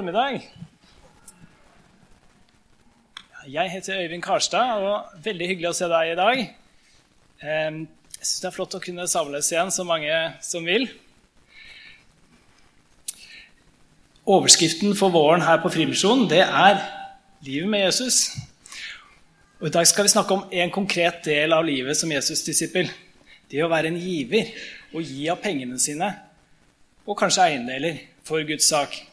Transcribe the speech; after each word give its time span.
formiddag. 0.00 0.40
Jeg 3.48 3.70
heter 3.70 3.98
Øyvind 4.02 4.22
Karstad, 4.22 4.80
og 4.80 5.24
veldig 5.24 5.48
hyggelig 5.50 5.68
å 5.68 5.76
se 5.76 5.88
deg 5.92 6.12
i 6.12 6.14
dag. 6.16 6.38
Jeg 7.42 7.74
syns 8.16 8.38
det 8.40 8.48
er 8.48 8.54
flott 8.54 8.76
å 8.78 8.80
kunne 8.80 9.04
samles 9.12 9.50
igjen, 9.52 9.72
så 9.74 9.84
mange 9.84 10.14
som 10.40 10.64
vil. 10.64 10.86
Overskriften 14.24 14.96
for 14.96 15.12
våren 15.12 15.44
her 15.44 15.60
på 15.60 15.72
Frimisjonen 15.74 16.30
det 16.32 16.46
er 16.46 16.80
'Livet 17.44 17.68
med 17.68 17.84
Jesus'. 17.88 18.40
Og 19.60 19.68
I 19.68 19.70
dag 19.76 19.86
skal 19.86 20.04
vi 20.04 20.14
snakke 20.16 20.34
om 20.34 20.48
en 20.52 20.70
konkret 20.70 21.24
del 21.24 21.52
av 21.52 21.64
livet 21.64 21.96
som 21.96 22.12
Jesus-disippel. 22.12 22.88
Det 23.50 23.64
å 23.64 23.68
være 23.68 23.88
en 23.88 24.00
giver 24.00 24.48
og 24.94 25.02
gi 25.02 25.28
av 25.28 25.42
pengene 25.42 25.78
sine, 25.78 26.14
og 27.06 27.18
kanskje 27.18 27.42
eiendeler, 27.42 27.98
for 28.24 28.42
Guds 28.42 28.64
sak. 28.64 29.09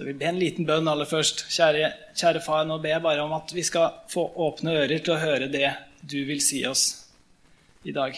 Så 0.00 0.06
vi 0.06 0.14
ber 0.16 0.30
en 0.30 0.38
liten 0.40 0.64
bønn 0.64 0.86
aller 0.88 1.04
først. 1.04 1.42
Kjære, 1.52 1.90
kjære 2.16 2.40
far, 2.40 2.62
nå 2.64 2.78
ber 2.80 2.94
jeg 2.94 3.02
bare 3.04 3.20
om 3.20 3.34
at 3.36 3.50
vi 3.52 3.60
skal 3.60 3.98
få 4.08 4.22
åpne 4.46 4.72
ører 4.80 5.02
til 5.04 5.12
å 5.12 5.18
høre 5.20 5.48
det 5.52 5.74
du 6.00 6.22
vil 6.24 6.40
si 6.40 6.62
oss 6.64 6.84
i 7.84 7.92
dag. 7.92 8.16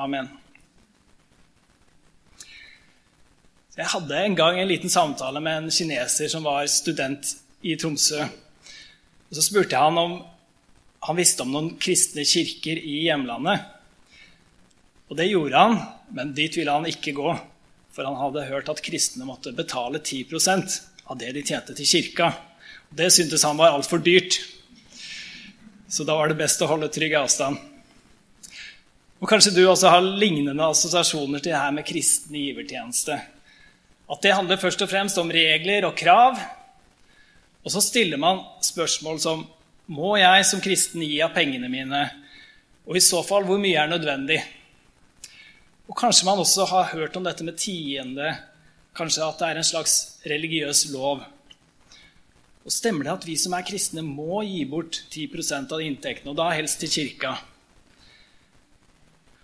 Amen. 0.00 0.30
Jeg 3.76 3.90
hadde 3.92 4.22
en 4.22 4.38
gang 4.40 4.62
en 4.62 4.70
liten 4.72 4.94
samtale 4.94 5.44
med 5.44 5.58
en 5.58 5.76
kineser 5.76 6.32
som 6.32 6.48
var 6.48 6.64
student 6.72 7.34
i 7.60 7.76
Tromsø. 7.76 8.24
Og 8.24 9.36
Så 9.36 9.44
spurte 9.44 9.76
jeg 9.76 9.84
han 9.84 10.00
om 10.00 10.16
han 11.10 11.20
visste 11.20 11.44
om 11.44 11.52
noen 11.52 11.74
kristne 11.76 12.24
kirker 12.24 12.80
i 12.80 13.02
hjemlandet. 13.10 13.68
Og 15.12 15.20
det 15.20 15.28
gjorde 15.28 15.60
han, 15.60 15.76
men 16.08 16.32
dit 16.32 16.56
ville 16.56 16.72
han 16.72 16.88
ikke 16.88 17.12
gå. 17.20 17.36
For 17.92 18.08
han 18.08 18.16
hadde 18.16 18.48
hørt 18.48 18.72
at 18.72 18.80
kristne 18.80 19.28
måtte 19.28 19.52
betale 19.52 20.00
10 20.00 20.24
av 21.04 21.18
det 21.18 21.32
de 21.34 21.42
tjente 21.44 21.74
til 21.76 21.88
kirka. 21.88 22.32
Det 22.90 23.10
syntes 23.12 23.44
han 23.44 23.58
var 23.58 23.74
altfor 23.74 24.02
dyrt. 24.04 24.38
Så 25.88 26.04
da 26.08 26.16
var 26.16 26.30
det 26.30 26.38
best 26.40 26.62
å 26.62 26.68
holde 26.70 26.90
trygg 26.92 27.14
avstand. 27.18 27.58
Og 29.22 29.28
Kanskje 29.30 29.52
du 29.54 29.62
også 29.66 29.90
har 29.92 30.02
lignende 30.02 30.66
assosiasjoner 30.66 31.42
til 31.42 31.52
det 31.52 31.60
her 31.60 31.74
med 31.74 31.86
kristen 31.86 32.34
givertjeneste. 32.34 33.18
At 34.10 34.24
det 34.24 34.34
handler 34.34 34.60
først 34.60 34.82
og 34.82 34.90
fremst 34.90 35.20
om 35.20 35.30
regler 35.32 35.86
og 35.86 35.94
krav. 35.96 36.40
Og 37.62 37.70
så 37.70 37.82
stiller 37.84 38.18
man 38.20 38.42
spørsmål 38.64 39.20
som 39.22 39.44
Må 39.92 40.16
jeg 40.16 40.44
som 40.46 40.60
kristen 40.62 41.02
gi 41.04 41.20
av 41.22 41.34
pengene 41.34 41.68
mine? 41.68 42.02
Og 42.86 42.96
i 42.96 43.04
så 43.04 43.20
fall, 43.26 43.44
hvor 43.46 43.60
mye 43.60 43.78
er 43.78 43.90
nødvendig? 43.90 44.38
Og 45.90 45.96
kanskje 45.98 46.26
man 46.26 46.40
også 46.40 46.66
har 46.70 46.90
hørt 46.94 47.16
om 47.18 47.26
dette 47.26 47.44
med 47.44 47.58
tiende, 47.60 48.32
kanskje 48.96 49.26
at 49.26 49.38
det 49.40 49.48
er 49.48 49.60
en 49.60 49.70
slags 49.70 49.94
religiøs 50.28 50.86
lov. 50.92 51.22
Og 52.62 52.72
Stemmer 52.72 53.08
det 53.08 53.14
at 53.16 53.24
vi 53.26 53.36
som 53.40 53.54
er 53.56 53.66
kristne, 53.66 54.04
må 54.06 54.42
gi 54.46 54.62
bort 54.68 55.02
10% 55.10 55.72
av 55.74 55.82
inntektene, 55.82 56.30
og 56.30 56.38
da 56.38 56.52
helst 56.54 56.80
til 56.82 56.92
kirka? 56.92 57.36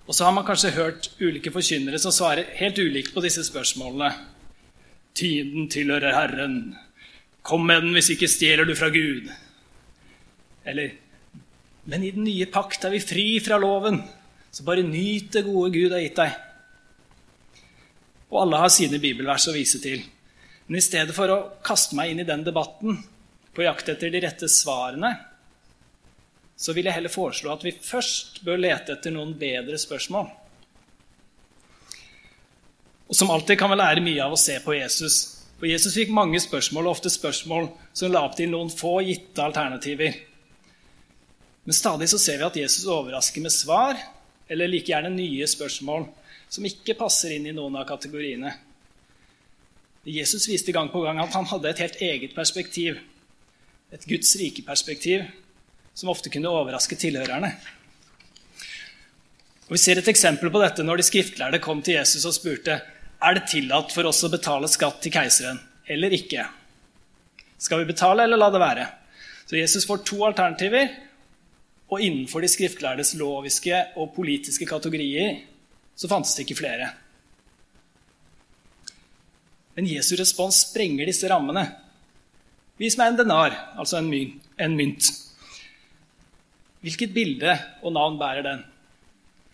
Og 0.08 0.16
så 0.16 0.24
har 0.24 0.32
man 0.32 0.46
kanskje 0.46 0.72
hørt 0.72 1.10
ulike 1.20 1.52
forkynnere 1.52 1.98
som 2.00 2.14
svarer 2.14 2.48
helt 2.56 2.78
ulikt 2.80 3.12
på 3.12 3.20
disse 3.24 3.42
spørsmålene. 3.44 4.14
Tiden 5.18 5.66
tilhører 5.68 6.14
Herren. 6.14 6.76
Kom 7.44 7.66
med 7.68 7.82
den, 7.82 7.92
hvis 7.96 8.08
ikke 8.14 8.30
stjeler 8.30 8.64
du 8.68 8.74
fra 8.78 8.88
Gud. 8.94 9.28
Eller 10.64 10.96
Men 11.88 12.02
i 12.04 12.10
den 12.12 12.24
nye 12.24 12.46
pakt 12.52 12.84
er 12.84 12.92
vi 12.92 13.00
fri 13.00 13.26
fra 13.40 13.56
loven. 13.56 14.02
Så 14.52 14.64
bare 14.64 14.82
nyt 14.84 15.32
det 15.32 15.44
gode 15.44 15.72
Gud 15.72 15.92
har 15.92 16.02
gitt 16.04 16.16
deg. 16.20 16.34
Og 18.28 18.42
alle 18.42 18.60
har 18.60 18.72
sine 18.72 19.00
bibelvers 19.00 19.48
å 19.48 19.54
vise 19.56 19.80
til. 19.82 20.02
Men 20.68 20.80
i 20.80 20.84
stedet 20.84 21.14
for 21.16 21.32
å 21.32 21.38
kaste 21.64 21.96
meg 21.96 22.12
inn 22.12 22.20
i 22.20 22.28
den 22.28 22.44
debatten 22.44 23.00
på 23.56 23.64
jakt 23.64 23.88
etter 23.88 24.12
de 24.12 24.20
rette 24.22 24.50
svarene, 24.52 25.14
så 26.58 26.74
vil 26.74 26.88
jeg 26.88 26.96
heller 26.98 27.12
foreslå 27.12 27.52
at 27.54 27.64
vi 27.64 27.72
først 27.72 28.42
bør 28.44 28.60
lete 28.60 28.96
etter 28.96 29.14
noen 29.14 29.32
bedre 29.38 29.78
spørsmål. 29.78 30.28
Og 33.08 33.16
som 33.16 33.30
alltid 33.32 33.56
kan 33.60 33.72
vi 33.72 33.78
lære 33.78 34.04
mye 34.04 34.24
av 34.24 34.34
å 34.34 34.40
se 34.40 34.58
på 34.60 34.74
Jesus. 34.76 35.18
For 35.58 35.70
Jesus 35.70 35.96
fikk 35.96 36.10
mange 36.14 36.40
spørsmål, 36.42 36.86
og 36.86 36.98
ofte 36.98 37.12
spørsmål 37.12 37.70
som 37.96 38.12
la 38.12 38.26
opp 38.26 38.36
til 38.36 38.50
noen 38.52 38.68
få 38.70 38.98
gitte 39.06 39.42
alternativer. 39.42 40.18
Men 41.64 41.76
stadig 41.76 42.10
så 42.12 42.20
ser 42.20 42.42
vi 42.42 42.48
at 42.48 42.60
Jesus 42.60 42.86
overrasker 42.90 43.44
med 43.44 43.54
svar 43.54 43.96
eller 44.48 44.70
like 44.70 44.92
gjerne 44.92 45.10
nye 45.14 45.48
spørsmål 45.48 46.06
som 46.48 46.66
ikke 46.66 46.96
passer 46.98 47.34
inn 47.36 47.46
i 47.48 47.54
noen 47.56 47.76
av 47.78 47.86
kategoriene. 47.88 48.54
Jesus 50.08 50.46
viste 50.48 50.72
gang 50.72 50.88
på 50.92 51.02
gang 51.04 51.20
at 51.20 51.34
han 51.36 51.48
hadde 51.50 51.68
et 51.70 51.82
helt 51.84 51.98
eget 52.04 52.34
perspektiv, 52.36 53.00
et 53.92 54.06
Guds 54.08 54.30
rike 54.40 54.64
perspektiv, 54.64 55.26
som 55.94 56.12
ofte 56.12 56.32
kunne 56.32 56.52
overraske 56.52 56.96
tilhørerne. 56.96 57.50
Og 59.68 59.74
Vi 59.76 59.80
ser 59.82 59.98
et 60.00 60.08
eksempel 60.08 60.48
på 60.50 60.62
dette 60.62 60.84
når 60.84 61.00
de 61.00 61.08
skriftlærde 61.10 61.60
kom 61.60 61.82
til 61.84 61.98
Jesus 61.98 62.24
og 62.24 62.36
spurte 62.36 62.78
er 63.18 63.34
det 63.34 63.48
tillatt 63.50 63.92
for 63.92 64.06
oss 64.08 64.22
å 64.24 64.30
betale 64.32 64.70
skatt 64.70 65.02
til 65.02 65.12
keiseren 65.12 65.58
eller 65.90 66.14
ikke. 66.14 66.46
Skal 67.58 67.82
vi 67.82 67.90
betale 67.90 68.24
eller 68.24 68.40
la 68.40 68.48
det 68.54 68.62
være? 68.62 68.86
Så 69.48 69.58
Jesus 69.58 69.86
får 69.88 70.04
to 70.06 70.22
alternativer, 70.24 70.88
og 71.88 72.02
innenfor 72.04 72.44
de 72.44 72.50
skriftlærdes 72.52 73.14
loviske 73.16 73.76
og 73.96 74.12
politiske 74.14 74.68
kategorier 74.68 75.40
så 75.98 76.08
fantes 76.10 76.36
det 76.36 76.46
ikke 76.46 76.60
flere. 76.60 76.92
Men 79.74 79.88
Jesu 79.90 80.14
respons 80.18 80.62
sprenger 80.68 81.10
disse 81.10 81.28
rammene. 81.30 81.64
Vis 82.78 82.96
meg 82.98 83.12
en 83.12 83.18
denar, 83.18 83.54
altså 83.78 83.98
en 83.98 84.10
mynt. 84.10 84.44
En 84.58 84.74
mynt. 84.78 85.10
Hvilket 86.82 87.14
bilde 87.14 87.56
og 87.82 87.94
navn 87.94 88.18
bærer 88.18 88.46
den? 88.46 88.62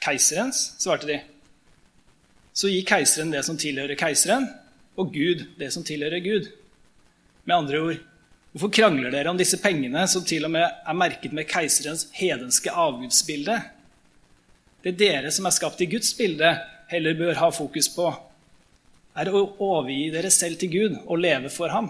Keiserens, 0.04 0.74
svarte 0.80 1.08
de. 1.08 1.18
Så 2.52 2.68
gi 2.68 2.82
keiseren 2.86 3.32
det 3.32 3.42
som 3.44 3.56
tilhører 3.60 3.98
keiseren, 3.98 4.46
og 5.00 5.12
Gud 5.12 5.46
det 5.58 5.72
som 5.74 5.84
tilhører 5.84 6.20
Gud. 6.24 6.50
Med 7.44 7.56
andre 7.56 7.80
ord 7.80 8.02
Hvorfor 8.54 8.70
krangler 8.70 9.10
dere 9.10 9.32
om 9.32 9.38
disse 9.38 9.58
pengene 9.58 10.04
som 10.06 10.22
til 10.22 10.44
og 10.46 10.52
med 10.54 10.62
er 10.62 10.94
merket 10.94 11.32
med 11.34 11.48
keiserens 11.50 12.04
hedenske 12.14 12.70
avgudsbilde? 12.70 13.56
Det 14.84 14.92
dere 15.00 15.32
som 15.32 15.48
er 15.48 15.54
skapt 15.56 15.80
i 15.80 15.88
Guds 15.88 16.12
bilde, 16.18 16.50
heller 16.90 17.16
bør 17.16 17.38
ha 17.40 17.50
fokus 17.54 17.88
på, 17.94 18.10
er 19.16 19.30
å 19.30 19.44
overgi 19.62 20.10
dere 20.12 20.32
selv 20.34 20.58
til 20.60 20.72
Gud 20.72 20.96
og 21.04 21.22
leve 21.22 21.52
for 21.52 21.72
ham. 21.72 21.88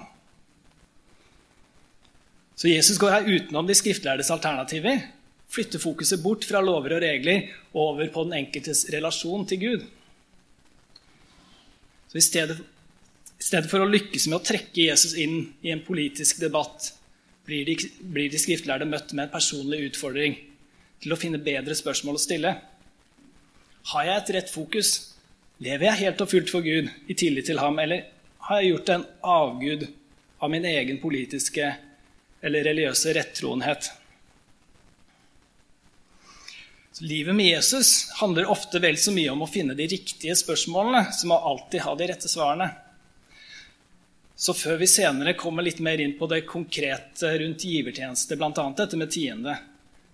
Så 2.54 2.70
Jesus 2.70 3.00
går 3.02 3.16
her 3.16 3.26
utenom 3.26 3.66
de 3.66 3.74
skriftlærdes 3.74 4.30
alternativer, 4.30 5.02
flytter 5.50 5.82
fokuset 5.82 6.22
bort 6.22 6.46
fra 6.46 6.62
lover 6.62 6.96
og 6.96 7.02
regler 7.02 7.48
og 7.72 7.80
over 7.88 8.12
på 8.14 8.24
den 8.28 8.38
enkeltes 8.44 8.86
relasjon 8.94 9.46
til 9.50 9.60
Gud. 9.64 9.88
Så 12.12 12.20
I 12.20 12.24
stedet 12.28 12.62
i 13.34 13.44
stedet 13.44 13.68
for 13.68 13.82
å 13.82 13.88
lykkes 13.90 14.28
med 14.30 14.38
å 14.38 14.44
trekke 14.46 14.86
Jesus 14.86 15.16
inn 15.20 15.50
i 15.66 15.72
en 15.74 15.82
politisk 15.84 16.38
debatt, 16.40 16.92
blir 17.44 17.66
de, 17.68 17.74
blir 18.00 18.30
de 18.32 18.38
skriftlærde 18.40 18.86
møtt 18.88 19.10
med 19.12 19.26
en 19.26 19.32
personlig 19.34 19.90
utfordring 19.90 20.38
til 21.02 21.12
å 21.12 21.18
finne 21.20 21.42
bedre 21.44 21.76
spørsmål 21.76 22.16
å 22.16 22.22
stille. 22.22 22.54
Har 23.92 24.06
jeg 24.08 24.16
et 24.16 24.30
rett 24.38 24.52
fokus? 24.52 24.92
Lever 25.64 25.90
jeg 25.90 26.00
helt 26.06 26.22
og 26.24 26.30
fullt 26.30 26.52
for 26.52 26.64
Gud 26.64 26.88
i 27.10 27.16
tillit 27.16 27.50
til 27.50 27.60
ham, 27.60 27.76
eller 27.82 28.06
har 28.48 28.60
jeg 28.60 28.72
gjort 28.72 28.92
en 28.94 29.04
avgud 29.34 29.84
av 30.40 30.52
min 30.52 30.64
egen 30.68 31.00
politiske 31.02 31.68
eller 32.44 32.64
religiøse 32.64 33.12
rettroenhet? 33.16 33.90
Så 36.94 37.04
livet 37.10 37.34
med 37.36 37.50
Jesus 37.50 38.10
handler 38.20 38.48
ofte 38.54 38.80
vel 38.80 38.96
så 39.00 39.12
mye 39.12 39.32
om 39.32 39.42
å 39.44 39.50
finne 39.50 39.76
de 39.76 39.88
riktige 39.90 40.36
spørsmålene 40.38 41.10
som 41.16 41.34
å 41.34 41.40
alltid 41.50 41.84
ha 41.84 41.94
de 41.98 42.08
rette 42.08 42.30
svarene. 42.30 42.70
Så 44.34 44.54
før 44.56 44.78
vi 44.80 44.88
senere 44.90 45.36
kommer 45.38 45.66
litt 45.66 45.82
mer 45.84 46.00
inn 46.00 46.16
på 46.18 46.28
det 46.30 46.44
konkrete 46.48 47.34
rundt 47.40 47.66
givertjeneste, 47.66 48.38
bl.a. 48.38 48.66
dette 48.78 48.98
med 49.00 49.12
tiende, 49.12 49.58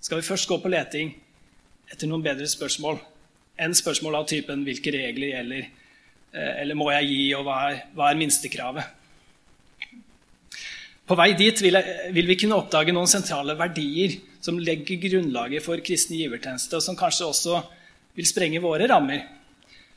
skal 0.01 0.21
vi 0.21 0.27
først 0.27 0.49
gå 0.49 0.59
på 0.59 0.73
leting 0.73 1.15
etter 1.91 2.11
noen 2.11 2.25
bedre 2.25 2.49
spørsmål 2.51 2.99
enn 3.61 3.77
spørsmål 3.77 4.21
av 4.21 4.29
typen 4.31 4.65
'hvilke 4.65 4.93
regler 4.95 5.35
gjelder', 5.35 5.69
eh, 6.33 6.63
eller 6.63 6.75
'må 6.75 6.91
jeg 6.93 7.09
gi', 7.11 7.35
og 7.37 7.45
'hva 7.45 7.59
er, 7.71 7.83
hva 7.95 8.11
er 8.11 8.21
minstekravet'? 8.21 8.89
På 11.07 11.17
vei 11.19 11.33
dit 11.35 11.61
vil, 11.61 11.75
jeg, 11.75 12.13
vil, 12.15 12.27
vi 12.27 12.37
kunne 12.37 12.55
oppdage 12.55 12.93
noen 12.93 13.09
sentrale 13.11 13.57
verdier 13.59 14.21
som 14.41 14.59
legger 14.59 15.01
grunnlaget 15.03 15.65
for 15.65 15.77
kristen 15.83 16.17
givertjeneste, 16.17 16.77
og 16.77 16.83
som 16.83 16.97
kanskje 16.97 17.27
også 17.27 17.63
vil 18.15 18.27
sprenge 18.27 18.63
våre 18.63 18.87
rammer, 18.87 19.25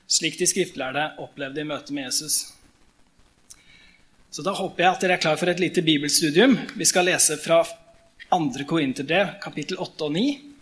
slik 0.09 0.39
de 0.39 0.47
skriftlærde 0.49 1.13
opplevde 1.21 1.61
i 1.61 1.67
møte 1.69 1.93
med 1.93 2.09
Jesus. 2.09 2.53
Så 4.33 4.41
da 4.41 4.55
håper 4.57 4.83
jeg 4.83 4.89
at 4.89 5.01
dere 5.05 5.13
er 5.13 5.21
klar 5.21 5.37
for 5.37 5.51
et 5.51 5.59
lite 5.61 5.83
bibelstudium. 5.85 6.57
Vi 6.73 6.85
skal 6.89 7.05
lese 7.05 7.37
fra 7.37 7.61
2. 8.33 8.65
Korinterbrev, 8.65 9.35
kapittel 9.43 9.77
8 9.77 10.07
og 10.07 10.15
9. 10.15 10.52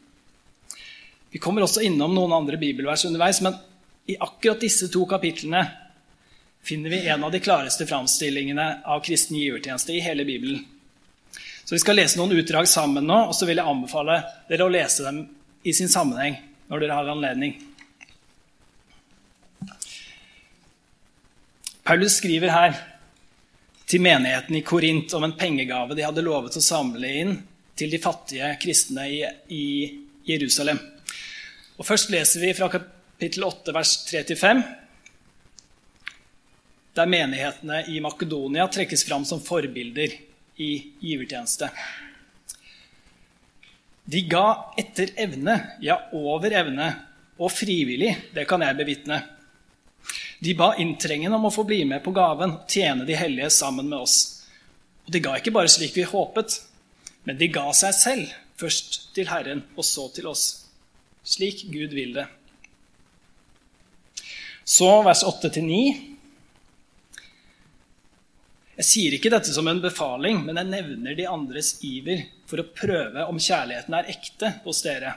Vi 1.32 1.40
kommer 1.40 1.64
også 1.64 1.84
innom 1.88 2.14
noen 2.16 2.34
andre 2.36 2.60
bibelvers 2.60 3.06
underveis, 3.08 3.40
men 3.42 3.56
i 4.12 4.18
akkurat 4.20 4.60
disse 4.62 4.90
to 4.92 5.06
kapitlene 5.08 5.64
finner 6.64 6.92
vi 6.92 7.08
en 7.08 7.24
av 7.24 7.32
de 7.32 7.40
klareste 7.40 7.88
framstillingene 7.88 8.68
av 8.86 9.02
kristen 9.06 9.40
givertjeneste 9.40 9.96
i 9.96 10.04
hele 10.04 10.26
Bibelen. 10.28 10.66
Så 11.64 11.76
Vi 11.76 11.80
skal 11.80 11.96
lese 11.96 12.20
noen 12.20 12.36
utdrag 12.36 12.68
sammen 12.68 13.08
nå, 13.08 13.18
og 13.30 13.36
så 13.36 13.48
vil 13.48 13.62
jeg 13.62 13.72
anbefale 13.72 14.18
dere 14.50 14.68
å 14.68 14.74
lese 14.74 15.06
dem 15.08 15.24
i 15.64 15.74
sin 15.74 15.90
sammenheng 15.90 16.36
når 16.68 16.84
dere 16.84 16.98
har 17.00 17.12
anledning. 17.14 17.56
Paulus 21.88 22.20
skriver 22.20 22.52
her 22.52 22.76
til 23.88 24.04
menigheten 24.04 24.56
i 24.60 24.64
Korint 24.68 25.16
om 25.16 25.26
en 25.26 25.38
pengegave 25.40 25.96
de 25.96 26.06
hadde 26.06 26.24
lovet 26.28 26.60
å 26.60 26.64
samle 26.64 27.16
inn 27.24 27.34
til 27.80 27.92
de 27.92 28.00
fattige 28.04 28.52
kristne 28.62 29.08
i, 29.08 29.66
Jerusalem. 30.28 30.78
Og 31.82 31.88
Først 31.88 32.12
leser 32.14 32.44
vi 32.44 32.54
fra 32.54 32.68
kapittel 32.70 33.42
8, 33.48 33.74
vers 33.74 33.96
3-5 34.06 34.62
der 36.94 37.08
menighetene 37.10 37.80
i 37.90 38.02
Makedonia 38.04 38.68
trekkes 38.70 39.06
fram 39.08 39.24
som 39.26 39.42
forbilder 39.42 40.14
i 40.62 40.70
givertjeneste. 41.02 41.72
De 44.12 44.22
ga 44.30 44.46
etter 44.78 45.14
evne, 45.26 45.56
ja, 45.82 45.98
over 46.14 46.52
evne, 46.52 46.92
og 47.40 47.50
frivillig. 47.56 48.12
Det 48.36 48.46
kan 48.46 48.62
jeg 48.62 48.78
bevitne. 48.78 49.22
De 50.44 50.54
ba 50.60 50.74
inntrengende 50.84 51.40
om 51.40 51.48
å 51.48 51.56
få 51.56 51.66
bli 51.66 51.82
med 51.88 52.04
på 52.06 52.14
gaven 52.14 52.60
tjene 52.70 53.08
de 53.08 53.18
hellige 53.18 53.50
sammen 53.56 53.88
med 53.90 54.04
oss. 54.04 54.18
Og 55.08 55.16
de 55.16 55.24
ga 55.24 55.40
ikke 55.40 55.56
bare 55.56 55.72
slik 55.72 55.96
vi 55.98 56.06
håpet, 56.06 56.60
men 57.26 57.40
de 57.40 57.50
ga 57.56 57.72
seg 57.74 57.96
selv, 57.98 58.42
først 58.60 59.08
til 59.16 59.32
Herren 59.32 59.64
og 59.78 59.88
så 59.88 60.12
til 60.14 60.30
oss. 60.30 60.61
Slik 61.24 61.66
Gud 61.70 61.94
vil 61.94 62.14
det. 62.14 62.28
Så 64.64 64.90
vers 65.06 65.24
8-9. 65.28 65.82
Jeg 68.82 68.88
sier 68.88 69.14
ikke 69.14 69.30
dette 69.30 69.54
som 69.54 69.68
en 69.70 69.82
befaling, 69.84 70.40
men 70.46 70.58
jeg 70.58 70.70
nevner 70.72 71.18
de 71.18 71.28
andres 71.30 71.76
iver 71.86 72.24
for 72.50 72.64
å 72.64 72.70
prøve 72.74 73.28
om 73.30 73.38
kjærligheten 73.38 73.98
er 73.98 74.10
ekte 74.14 74.54
hos 74.64 74.82
dere. 74.86 75.14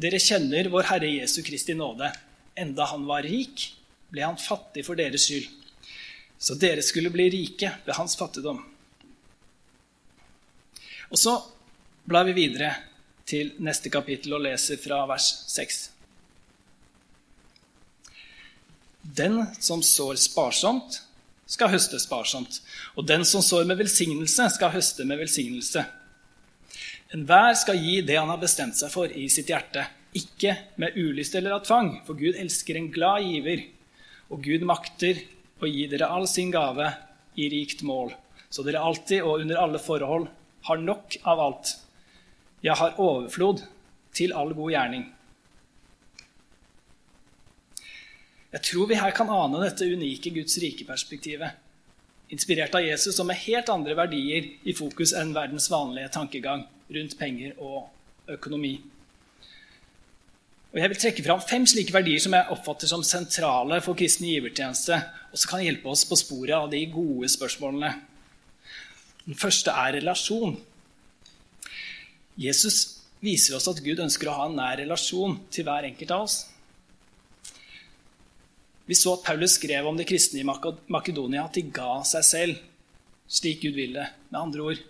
Dere 0.00 0.20
kjenner 0.22 0.70
vår 0.72 0.88
Herre 0.88 1.10
Jesu 1.10 1.42
Kristi 1.44 1.76
nåde. 1.76 2.08
Enda 2.56 2.86
han 2.88 3.04
var 3.08 3.26
rik, 3.28 3.66
ble 4.08 4.24
han 4.24 4.40
fattig 4.40 4.86
for 4.86 4.96
deres 4.96 5.26
skyld, 5.28 5.50
så 6.40 6.56
dere 6.58 6.82
skulle 6.82 7.12
bli 7.12 7.28
rike 7.30 7.68
ved 7.84 7.94
hans 7.98 8.16
fattigdom. 8.18 8.62
Og 11.10 11.18
så 11.20 11.36
blar 12.08 12.24
vi 12.30 12.38
videre 12.38 12.72
til 13.30 13.54
neste 13.62 13.92
kapittel 13.92 14.34
og 14.36 14.44
leser 14.44 14.80
fra 14.82 15.04
vers 15.10 15.30
6. 15.52 15.80
Den 19.00 19.40
som 19.62 19.82
sår 19.82 20.18
sparsomt, 20.20 21.00
skal 21.50 21.72
høste 21.72 21.98
sparsomt. 21.98 22.60
Og 22.94 23.06
den 23.08 23.24
som 23.26 23.42
sår 23.42 23.66
med 23.66 23.80
velsignelse, 23.80 24.46
skal 24.54 24.74
høste 24.74 25.06
med 25.08 25.18
velsignelse. 25.22 25.82
Enhver 27.14 27.56
skal 27.58 27.80
gi 27.82 27.96
det 28.06 28.20
han 28.20 28.30
har 28.30 28.38
bestemt 28.38 28.78
seg 28.78 28.92
for 28.92 29.10
i 29.10 29.26
sitt 29.32 29.50
hjerte, 29.50 29.82
ikke 30.14 30.54
med 30.82 30.94
ulyst 30.98 31.34
eller 31.38 31.56
av 31.56 31.64
tvang, 31.66 31.90
for 32.06 32.18
Gud 32.18 32.38
elsker 32.38 32.78
en 32.78 32.90
glad 32.94 33.26
giver, 33.26 33.64
og 34.30 34.44
Gud 34.46 34.62
makter 34.66 35.18
å 35.58 35.66
gi 35.66 35.88
dere 35.90 36.10
all 36.10 36.28
sin 36.30 36.52
gave 36.54 36.86
i 37.34 37.48
rikt 37.50 37.82
mål, 37.86 38.12
så 38.50 38.62
dere 38.66 38.82
alltid 38.86 39.26
og 39.26 39.42
under 39.42 39.58
alle 39.58 39.82
forhold 39.82 40.28
har 40.68 40.82
nok 40.82 41.18
av 41.26 41.42
alt, 41.42 41.74
ja, 42.62 42.74
har 42.74 42.98
overflod 43.00 43.64
til 44.16 44.34
all 44.36 44.54
god 44.54 44.70
gjerning. 44.74 45.08
Jeg 48.50 48.62
tror 48.66 48.88
vi 48.90 48.98
her 48.98 49.12
kan 49.14 49.30
ane 49.30 49.62
dette 49.62 49.86
unike 49.86 50.32
Guds 50.34 50.56
rike-perspektivet. 50.58 51.54
Inspirert 52.34 52.74
av 52.74 52.82
Jesus 52.82 53.18
og 53.22 53.28
med 53.28 53.38
helt 53.44 53.70
andre 53.70 53.94
verdier 53.98 54.48
i 54.66 54.74
fokus 54.74 55.14
enn 55.18 55.34
verdens 55.34 55.68
vanlige 55.70 56.10
tankegang 56.14 56.64
rundt 56.90 57.16
penger 57.18 57.54
og 57.58 57.88
økonomi. 58.30 58.74
Og 60.70 60.78
Jeg 60.78 60.90
vil 60.90 61.00
trekke 61.02 61.24
fram 61.26 61.40
fem 61.42 61.64
slike 61.66 61.94
verdier 61.94 62.22
som 62.22 62.34
jeg 62.34 62.50
oppfatter 62.54 62.90
som 62.90 63.02
sentrale 63.06 63.80
for 63.82 63.98
kristen 63.98 64.28
givertjeneste, 64.28 64.98
og 65.30 65.38
som 65.38 65.50
kan 65.50 65.64
hjelpe 65.64 65.90
oss 65.90 66.04
på 66.06 66.18
sporet 66.18 66.54
av 66.54 66.68
de 66.70 66.84
gode 66.90 67.30
spørsmålene. 67.30 67.90
Den 69.26 69.38
første 69.38 69.74
er 69.74 69.96
relasjon. 69.98 70.56
Jesus 72.38 73.00
viser 73.20 73.56
oss 73.56 73.68
at 73.68 73.82
Gud 73.84 74.00
ønsker 74.00 74.30
å 74.30 74.36
ha 74.38 74.48
en 74.48 74.56
nær 74.58 74.78
relasjon 74.80 75.36
til 75.52 75.66
hver 75.66 75.88
enkelt 75.88 76.14
av 76.14 76.24
oss. 76.26 76.38
Vi 78.90 78.96
så 78.98 79.14
at 79.14 79.26
Paulus 79.26 79.54
skrev 79.58 79.86
om 79.86 79.98
de 79.98 80.06
kristne 80.08 80.40
i 80.40 80.46
Makedonia 80.46 81.44
at 81.44 81.54
de 81.54 81.66
ga 81.70 82.00
seg 82.06 82.26
selv 82.26 82.62
slik 83.30 83.62
Gud 83.62 83.76
ville. 83.78 84.06
Med 84.30 84.40
andre 84.40 84.64
ord 84.72 84.80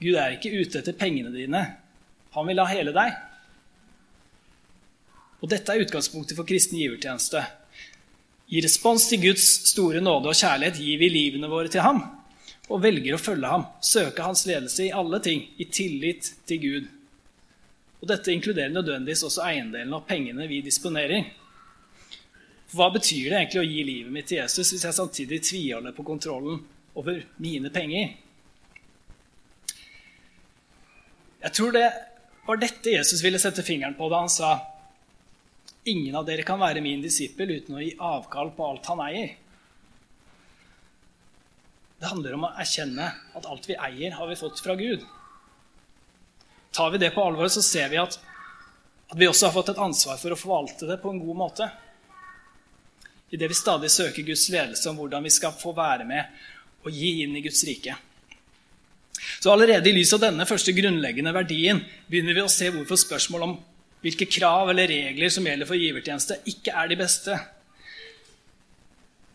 Gud 0.00 0.16
er 0.20 0.36
ikke 0.36 0.52
ute 0.52 0.80
etter 0.80 0.96
pengene 0.96 1.32
dine. 1.32 1.60
Han 2.34 2.48
vil 2.48 2.60
ha 2.60 2.66
hele 2.70 2.92
deg. 2.96 3.12
Og 5.44 5.50
Dette 5.52 5.74
er 5.74 5.84
utgangspunktet 5.84 6.36
for 6.38 6.48
kristen 6.48 6.80
givertjeneste. 6.80 7.42
I 8.52 8.60
respons 8.64 9.06
til 9.08 9.22
Guds 9.22 9.44
store 9.70 10.02
nåde 10.04 10.32
og 10.32 10.36
kjærlighet 10.36 10.80
gir 10.80 11.00
vi 11.00 11.08
livene 11.12 11.48
våre 11.52 11.70
til 11.72 11.84
ham 11.84 12.02
og 12.72 12.80
velger 12.80 13.16
å 13.16 13.20
følge 13.20 13.50
ham, 13.50 13.66
søke 13.84 14.24
hans 14.24 14.44
ledelse 14.48 14.86
i 14.86 14.92
alle 14.94 15.20
ting, 15.24 15.42
i 15.60 15.66
tillit 15.68 16.30
til 16.48 16.60
Gud. 16.62 16.92
Og 18.00 18.08
Dette 18.08 18.32
inkluderer 18.32 18.72
nødvendigvis 18.72 19.24
også 19.28 19.44
eiendelen 19.46 19.92
av 19.96 20.06
pengene 20.08 20.48
vi 20.48 20.62
disponerer. 20.64 21.28
Hva 22.74 22.88
betyr 22.94 23.30
det 23.30 23.38
egentlig 23.38 23.62
å 23.62 23.68
gi 23.68 23.84
livet 23.86 24.12
mitt 24.12 24.28
til 24.30 24.40
Jesus 24.40 24.72
hvis 24.72 24.84
jeg 24.86 24.96
samtidig 24.96 25.42
tviholder 25.44 25.94
på 25.94 26.06
kontrollen 26.06 26.58
over 26.98 27.20
mine 27.42 27.70
penger? 27.72 28.16
Jeg 31.44 31.52
tror 31.52 31.74
det 31.76 31.86
var 32.46 32.60
dette 32.60 32.96
Jesus 32.96 33.22
ville 33.24 33.40
sette 33.40 33.64
fingeren 33.64 33.96
på 33.96 34.08
da 34.12 34.24
han 34.24 34.32
sa 34.32 34.54
Ingen 35.84 36.14
av 36.16 36.24
dere 36.24 36.40
kan 36.48 36.56
være 36.56 36.80
min 36.80 37.02
disippel 37.04 37.50
uten 37.58 37.76
å 37.76 37.82
gi 37.82 37.90
avkall 38.00 38.54
på 38.56 38.64
alt 38.64 38.86
han 38.88 39.02
eier. 39.04 39.34
Det 42.00 42.10
handler 42.10 42.36
om 42.36 42.48
å 42.48 42.54
erkjenne 42.60 43.06
at 43.38 43.46
alt 43.48 43.68
vi 43.68 43.76
eier, 43.78 44.16
har 44.18 44.28
vi 44.28 44.38
fått 44.38 44.60
fra 44.60 44.74
Gud. 44.78 45.04
Tar 46.74 46.90
vi 46.90 47.00
det 47.00 47.12
på 47.14 47.22
alvor, 47.22 47.48
så 47.48 47.62
ser 47.62 47.88
vi 47.92 48.00
at, 48.02 48.18
at 49.10 49.18
vi 49.18 49.28
også 49.30 49.48
har 49.48 49.54
fått 49.54 49.72
et 49.72 49.82
ansvar 49.82 50.18
for 50.20 50.34
å 50.34 50.38
forvalte 50.38 50.88
det 50.90 50.98
på 51.02 51.12
en 51.12 51.22
god 51.22 51.42
måte 51.46 51.70
idet 53.34 53.50
vi 53.50 53.56
stadig 53.58 53.90
søker 53.90 54.22
Guds 54.22 54.48
ledelse 54.52 54.90
om 54.90 54.98
hvordan 55.00 55.24
vi 55.26 55.32
skal 55.34 55.54
få 55.58 55.72
være 55.74 56.06
med 56.06 56.84
og 56.84 56.92
gi 56.94 57.24
inn 57.24 57.34
i 57.34 57.42
Guds 57.42 57.64
rike. 57.66 57.96
Så 59.42 59.50
Allerede 59.50 59.90
i 59.90 59.94
lys 59.96 60.12
av 60.14 60.22
denne 60.22 60.46
første 60.46 60.74
grunnleggende 60.76 61.32
verdien 61.34 61.80
begynner 62.06 62.36
vi 62.36 62.44
å 62.44 62.52
se 62.52 62.70
hvorfor 62.70 63.00
spørsmål 63.00 63.46
om 63.46 63.56
hvilke 64.04 64.28
krav 64.28 64.70
eller 64.70 64.90
regler 64.90 65.32
som 65.32 65.46
gjelder 65.48 65.66
for 65.66 65.80
givertjeneste, 65.80 66.36
ikke 66.50 66.74
er 66.76 66.90
de 66.90 66.98
beste. 67.00 67.38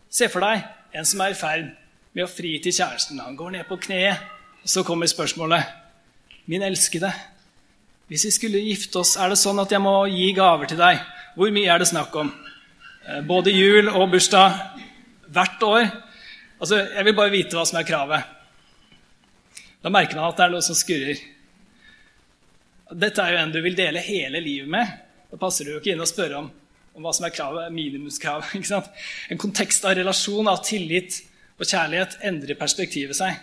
Se 0.08 0.30
for 0.30 0.46
deg 0.46 0.62
en 0.96 1.08
som 1.08 1.20
er 1.24 1.34
i 1.34 1.38
ferd 1.38 1.72
med 2.16 2.26
å 2.26 2.30
fri 2.30 2.56
til 2.62 2.74
kjæresten. 2.74 3.20
Han 3.22 3.38
går 3.38 3.56
ned 3.56 3.68
på 3.68 3.78
og 4.60 4.68
så 4.68 4.84
kommer 4.84 5.06
spørsmålet. 5.06 5.64
Min 6.50 6.62
elskede, 6.62 7.12
hvis 8.08 8.24
vi 8.26 8.30
skulle 8.30 8.64
gifte 8.64 8.98
oss, 9.00 9.16
er 9.16 9.30
det 9.30 9.38
sånn 9.38 9.60
at 9.62 9.70
jeg 9.70 9.80
må 9.80 9.94
gi 10.10 10.32
gaver 10.36 10.66
til 10.66 10.80
deg? 10.80 11.00
Hvor 11.36 11.52
mye 11.54 11.70
er 11.70 11.78
det 11.78 11.88
snakk 11.88 12.16
om? 12.18 12.32
Eh, 13.06 13.20
både 13.22 13.54
jul 13.54 13.88
og 13.88 14.10
bursdag 14.10 14.56
hvert 15.30 15.62
år. 15.62 15.86
Altså, 16.60 16.76
Jeg 16.76 17.04
vil 17.04 17.16
bare 17.16 17.30
vite 17.30 17.56
hva 17.56 17.64
som 17.64 17.78
er 17.78 17.86
kravet. 17.88 18.22
Da 19.80 19.88
merker 19.88 20.18
man 20.18 20.28
at 20.28 20.36
det 20.36 20.44
er 20.44 20.52
noe 20.52 20.66
som 20.66 20.76
skurrer. 20.76 21.22
Dette 22.90 23.22
er 23.22 23.32
jo 23.32 23.38
en 23.44 23.52
du 23.54 23.60
vil 23.62 23.78
dele 23.78 24.02
hele 24.02 24.42
livet 24.42 24.68
med. 24.68 24.90
Da 25.30 25.38
passer 25.38 25.64
det 25.64 25.72
jo 25.72 25.80
ikke 25.80 25.94
inn 25.94 26.02
å 26.02 26.10
spørre 26.10 26.42
om, 26.42 26.50
om 26.98 27.06
hva 27.06 27.14
som 27.14 27.24
er 27.24 27.32
kravet, 27.32 27.72
minimumskravet. 27.72 28.74
En 29.30 29.38
kontekst 29.38 29.86
av 29.86 29.94
relasjon, 29.96 30.50
av 30.50 30.64
tillit 30.66 31.22
og 31.60 31.68
kjærlighet 31.68 32.16
endrer 32.24 32.56
perspektivet 32.58 33.18
seg. 33.18 33.36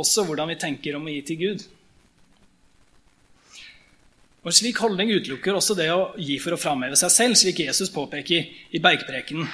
Også 0.00 0.24
hvordan 0.26 0.50
vi 0.50 0.58
tenker 0.58 0.96
om 0.98 1.06
å 1.06 1.12
gi 1.12 1.20
til 1.28 1.38
Gud. 1.44 1.66
Og 4.40 4.56
slik 4.56 4.80
holdning 4.80 5.12
utelukker 5.12 5.54
også 5.54 5.76
det 5.76 5.90
å 5.92 6.14
gi 6.18 6.38
for 6.40 6.56
å 6.56 6.60
framheve 6.60 6.96
seg 6.98 7.12
selv, 7.12 7.36
slik 7.36 7.60
Jesus 7.60 7.92
påpeker 7.92 8.48
i 8.72 8.80
bergprekenen, 8.82 9.48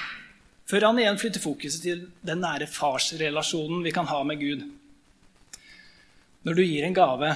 før 0.67 0.89
han 0.89 1.01
igjen 1.03 1.19
flytter 1.19 1.43
fokuset 1.43 1.83
til 1.83 2.05
den 2.27 2.41
nære 2.43 2.69
farsrelasjonen 2.71 3.83
vi 3.85 3.93
kan 3.95 4.07
ha 4.11 4.23
med 4.27 4.41
Gud. 4.41 4.63
Når 6.47 6.55
du 6.55 6.63
gir 6.63 6.87
en 6.87 6.95
gave 6.95 7.33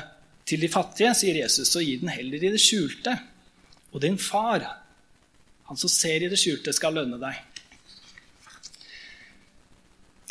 til 0.46 0.62
de 0.62 0.70
fattige, 0.70 1.12
sier 1.18 1.42
Jesus, 1.42 1.68
så 1.70 1.82
gi 1.82 1.98
den 1.98 2.12
heller 2.14 2.42
i 2.42 2.52
det 2.54 2.62
skjulte. 2.62 3.16
Og 3.90 4.02
din 4.02 4.18
far, 4.18 4.62
han 5.66 5.78
som 5.78 5.90
ser 5.90 6.22
i 6.22 6.30
det 6.30 6.38
skjulte, 6.38 6.74
skal 6.74 6.94
lønne 6.94 7.18
deg. 7.18 7.49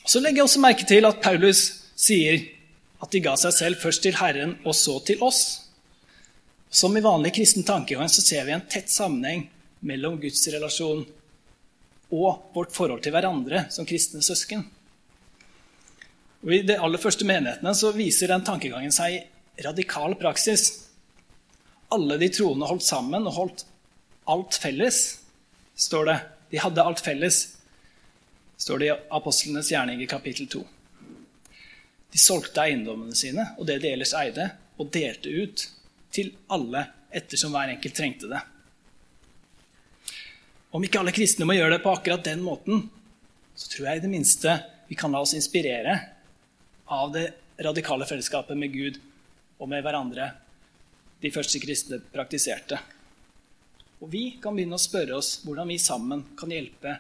Så 0.10 0.18
legger 0.24 0.42
jeg 0.42 0.48
også 0.48 0.62
merke 0.64 0.86
til 0.90 1.06
at 1.06 1.20
Paulus 1.22 1.60
sier 2.00 2.42
at 3.00 3.12
de 3.14 3.22
ga 3.22 3.36
seg 3.38 3.54
selv 3.54 3.82
først 3.84 4.02
til 4.02 4.16
Herren 4.18 4.56
og 4.64 4.74
så 4.74 4.96
til 5.06 5.22
oss. 5.22 5.44
Som 6.70 6.98
i 6.98 7.04
vanlig 7.06 7.36
kristen 7.38 7.66
tankegang 7.68 8.10
så 8.10 8.24
ser 8.26 8.48
vi 8.48 8.56
en 8.56 8.66
tett 8.66 8.90
sammenheng 8.90 9.46
mellom 9.86 10.18
Guds 10.22 10.42
relasjon 10.50 11.04
og 12.10 12.50
vårt 12.56 12.74
forhold 12.74 13.04
til 13.06 13.14
hverandre 13.14 13.68
som 13.74 13.86
kristne 13.90 14.24
søsken. 14.26 14.66
Og 16.42 16.56
I 16.58 16.64
de 16.66 16.80
aller 16.80 17.02
første 17.02 17.28
menighetene 17.30 17.76
så 17.78 17.94
viser 17.94 18.34
den 18.34 18.46
tankegangen 18.48 18.96
seg 18.96 19.20
i 19.20 19.24
radikal 19.66 20.18
praksis. 20.18 20.72
Alle 21.94 22.18
de 22.18 22.32
troende 22.34 22.70
holdt 22.70 22.88
sammen 22.88 23.30
og 23.30 23.38
holdt 23.38 23.66
alt 24.30 24.58
felles, 24.58 25.04
står 25.78 26.10
det. 26.10 26.20
De 26.50 26.62
hadde 26.66 26.86
alt 26.86 27.06
felles, 27.06 27.44
står 28.60 28.80
det 28.80 28.90
i 28.90 28.98
Apostlenes 29.16 29.72
gjerning 29.72 30.02
i 30.04 30.08
kapittel 30.08 30.48
2. 30.52 30.62
De 32.12 32.20
solgte 32.20 32.64
eiendommene 32.66 33.16
sine 33.16 33.46
og 33.58 33.68
det 33.70 33.80
de 33.84 33.94
ellers 33.94 34.16
eide, 34.18 34.50
og 34.80 34.92
delte 34.92 35.32
ut 35.32 35.66
til 36.16 36.32
alle 36.52 36.86
ettersom 37.16 37.54
hver 37.56 37.72
enkelt 37.74 37.96
trengte 37.96 38.30
det. 38.32 38.40
Om 40.76 40.84
ikke 40.86 41.02
alle 41.02 41.14
kristne 41.16 41.48
må 41.48 41.56
gjøre 41.58 41.78
det 41.78 41.84
på 41.84 41.94
akkurat 41.94 42.24
den 42.26 42.44
måten, 42.46 42.86
så 43.56 43.72
tror 43.72 43.90
jeg 43.90 44.00
i 44.00 44.04
det 44.06 44.12
minste 44.12 44.56
vi 44.90 44.98
kan 44.98 45.14
la 45.14 45.22
oss 45.24 45.36
inspirere 45.38 45.96
av 46.90 47.12
det 47.14 47.26
radikale 47.60 48.08
fellesskapet 48.10 48.58
med 48.58 48.74
Gud 48.74 49.00
og 49.60 49.70
med 49.70 49.84
hverandre 49.86 50.32
de 51.20 51.32
første 51.34 51.60
kristne 51.62 52.00
praktiserte. 52.14 52.80
Og 54.00 54.12
vi 54.14 54.24
kan 54.42 54.56
begynne 54.56 54.80
å 54.80 54.82
spørre 54.82 55.18
oss 55.20 55.38
hvordan 55.44 55.70
vi 55.70 55.80
sammen 55.82 56.24
kan 56.40 56.54
hjelpe 56.54 56.96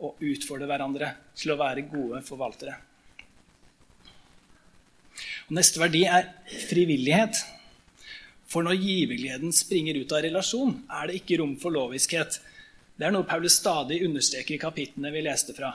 og 0.00 0.22
utfordre 0.24 0.68
hverandre 0.68 1.12
til 1.36 1.52
å 1.52 1.58
være 1.60 1.86
gode 1.90 2.22
forvaltere. 2.26 2.76
Og 5.48 5.56
neste 5.58 5.82
verdi 5.82 6.04
er 6.06 6.30
frivillighet. 6.68 7.42
For 8.50 8.66
når 8.66 8.80
givergleden 8.82 9.52
springer 9.54 9.98
ut 10.00 10.12
av 10.14 10.24
relasjon, 10.24 10.72
er 10.90 11.10
det 11.10 11.20
ikke 11.20 11.38
rom 11.38 11.54
for 11.60 11.74
loviskhet. 11.74 12.40
Det 12.98 13.06
er 13.06 13.14
noe 13.14 13.28
Paulus 13.28 13.60
stadig 13.60 14.00
understreker 14.06 14.56
i 14.56 14.62
kapitlene 14.62 15.12
vi 15.14 15.22
leste 15.26 15.54
fra. 15.56 15.72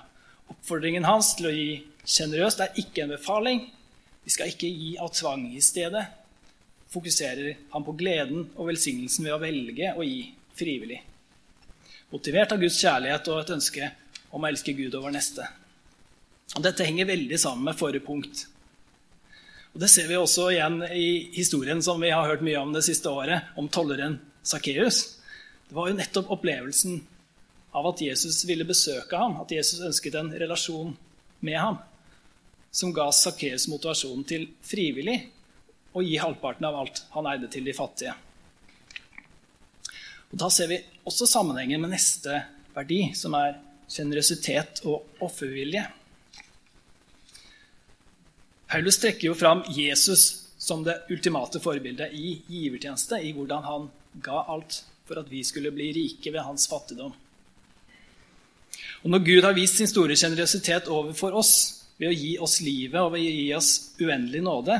Oppfordringen 0.51 1.07
hans 1.07 1.33
til 1.37 1.49
å 1.49 1.53
gi 1.55 1.69
sjenerøst 2.03 2.61
er 2.65 2.79
ikke 2.81 3.05
en 3.05 3.15
befaling. 3.15 3.63
Vi 4.25 4.33
skal 4.33 4.51
ikke 4.51 4.69
gi 4.69 4.91
av 5.01 5.11
tvang. 5.15 5.47
I 5.55 5.63
stedet 5.63 6.03
fokuserer 6.91 7.57
han 7.71 7.85
på 7.85 7.95
gleden 7.99 8.47
og 8.55 8.69
velsignelsen 8.69 9.27
ved 9.27 9.35
å 9.35 9.41
velge 9.41 9.93
å 9.95 10.05
gi 10.05 10.21
frivillig. 10.55 11.01
Motivert 12.13 12.53
av 12.55 12.61
Guds 12.61 12.77
kjærlighet 12.79 13.31
og 13.33 13.41
et 13.41 13.53
ønske 13.55 13.89
om 14.35 14.43
å 14.43 14.49
elske 14.51 14.75
Gud 14.75 14.95
over 14.99 15.13
neste. 15.15 15.47
Og 16.55 16.63
dette 16.63 16.85
henger 16.85 17.07
veldig 17.07 17.39
sammen 17.39 17.69
med 17.69 17.79
forrige 17.79 18.03
punkt. 18.05 18.45
Og 19.73 19.81
Det 19.81 19.89
ser 19.91 20.07
vi 20.07 20.15
også 20.19 20.49
igjen 20.53 20.77
i 20.95 21.31
historien 21.35 21.81
som 21.83 21.99
vi 21.99 22.11
har 22.13 22.27
hørt 22.29 22.43
mye 22.45 22.61
om 22.61 22.71
det 22.75 22.85
siste 22.85 23.11
året, 23.11 23.49
om 23.59 23.67
tolleren 23.67 24.19
Sakkeus. 24.43 25.17
Det 25.67 25.75
var 25.75 25.89
jo 25.89 25.97
nettopp 25.97 26.31
opplevelsen 26.31 27.01
av 27.75 27.89
at 27.89 28.03
Jesus 28.05 28.45
ville 28.47 28.67
besøke 28.67 29.19
ham, 29.19 29.39
at 29.41 29.51
Jesus 29.51 29.83
ønsket 29.83 30.15
en 30.15 30.31
relasjon 30.31 30.93
med 31.43 31.59
ham, 31.59 31.81
som 32.71 32.93
ga 32.95 33.09
Sakkeus 33.11 33.67
motivasjonen 33.71 34.23
til 34.27 34.47
frivillig 34.63 35.17
å 35.95 36.03
gi 36.03 36.15
halvparten 36.19 36.67
av 36.69 36.79
alt 36.79 37.03
han 37.15 37.27
eide, 37.33 37.51
til 37.51 37.67
de 37.67 37.75
fattige. 37.75 38.15
Og 40.31 40.39
Da 40.39 40.49
ser 40.51 40.71
vi 40.71 40.79
også 41.07 41.27
sammenhengen 41.27 41.83
med 41.83 41.95
neste 41.95 42.45
verdi, 42.75 43.09
som 43.15 43.35
er 43.35 43.59
sjenerøsitet 43.91 44.81
og 44.89 45.23
offervilje. 45.25 45.83
Paulus 48.71 48.97
trekker 48.99 49.29
jo 49.29 49.37
fram 49.37 49.61
Jesus 49.71 50.51
som 50.57 50.81
det 50.83 50.97
ultimate 51.13 51.61
forbildet 51.61 52.13
i 52.17 52.39
givertjeneste, 52.49 53.21
i 53.21 53.31
hvordan 53.35 53.63
han 53.63 53.87
ga 54.25 54.41
alt 54.49 54.81
for 55.05 55.21
at 55.21 55.29
vi 55.29 55.43
skulle 55.45 55.73
bli 55.73 55.91
rike 55.93 56.33
ved 56.33 56.41
hans 56.47 56.65
fattigdom. 56.67 57.13
Og 59.05 59.09
Når 59.09 59.21
Gud 59.25 59.43
har 59.45 59.53
vist 59.53 59.77
sin 59.77 59.87
store 59.87 60.17
sjenerøsitet 60.17 60.89
overfor 60.89 61.37
oss 61.37 61.53
ved 61.99 62.09
å 62.09 62.17
gi 62.17 62.31
oss 62.41 62.57
livet 62.65 62.97
og 62.99 63.13
ved 63.13 63.21
å 63.21 63.35
gi 63.35 63.49
oss 63.55 63.71
uendelig 64.01 64.41
nåde, 64.43 64.79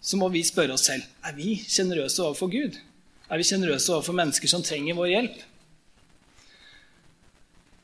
så 0.00 0.16
må 0.16 0.30
vi 0.32 0.40
spørre 0.46 0.74
oss 0.74 0.86
selv 0.88 1.04
er 1.28 1.36
vi 1.36 1.58
sjenerøse 1.60 2.24
overfor 2.24 2.48
Gud. 2.48 2.78
Er 3.30 3.38
vi 3.38 3.46
sjenerøse 3.46 3.92
overfor 3.92 4.16
mennesker 4.16 4.50
som 4.50 4.64
trenger 4.64 4.96
vår 4.96 5.12
hjelp? 5.12 5.42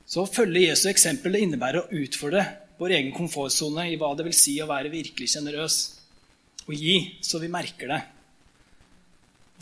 Så 0.06 0.22
å 0.22 0.30
følge 0.30 0.68
Jesu 0.68 0.86
eksempel 0.90 1.34
det 1.34 1.42
innebærer 1.42 1.82
å 1.82 2.00
utfordre 2.02 2.44
vår 2.78 2.94
egen 2.98 3.14
komfortsone 3.16 3.88
i 3.90 3.96
hva 3.98 4.12
det 4.14 4.26
vil 4.28 4.36
si 4.36 4.54
å 4.62 4.68
være 4.70 4.92
virkelig 4.92 5.32
sjenerøs. 5.32 5.78
Og 6.66 6.74
gi 6.78 6.96
så 7.26 7.40
vi 7.42 7.50
merker 7.50 7.90
det. 7.90 8.00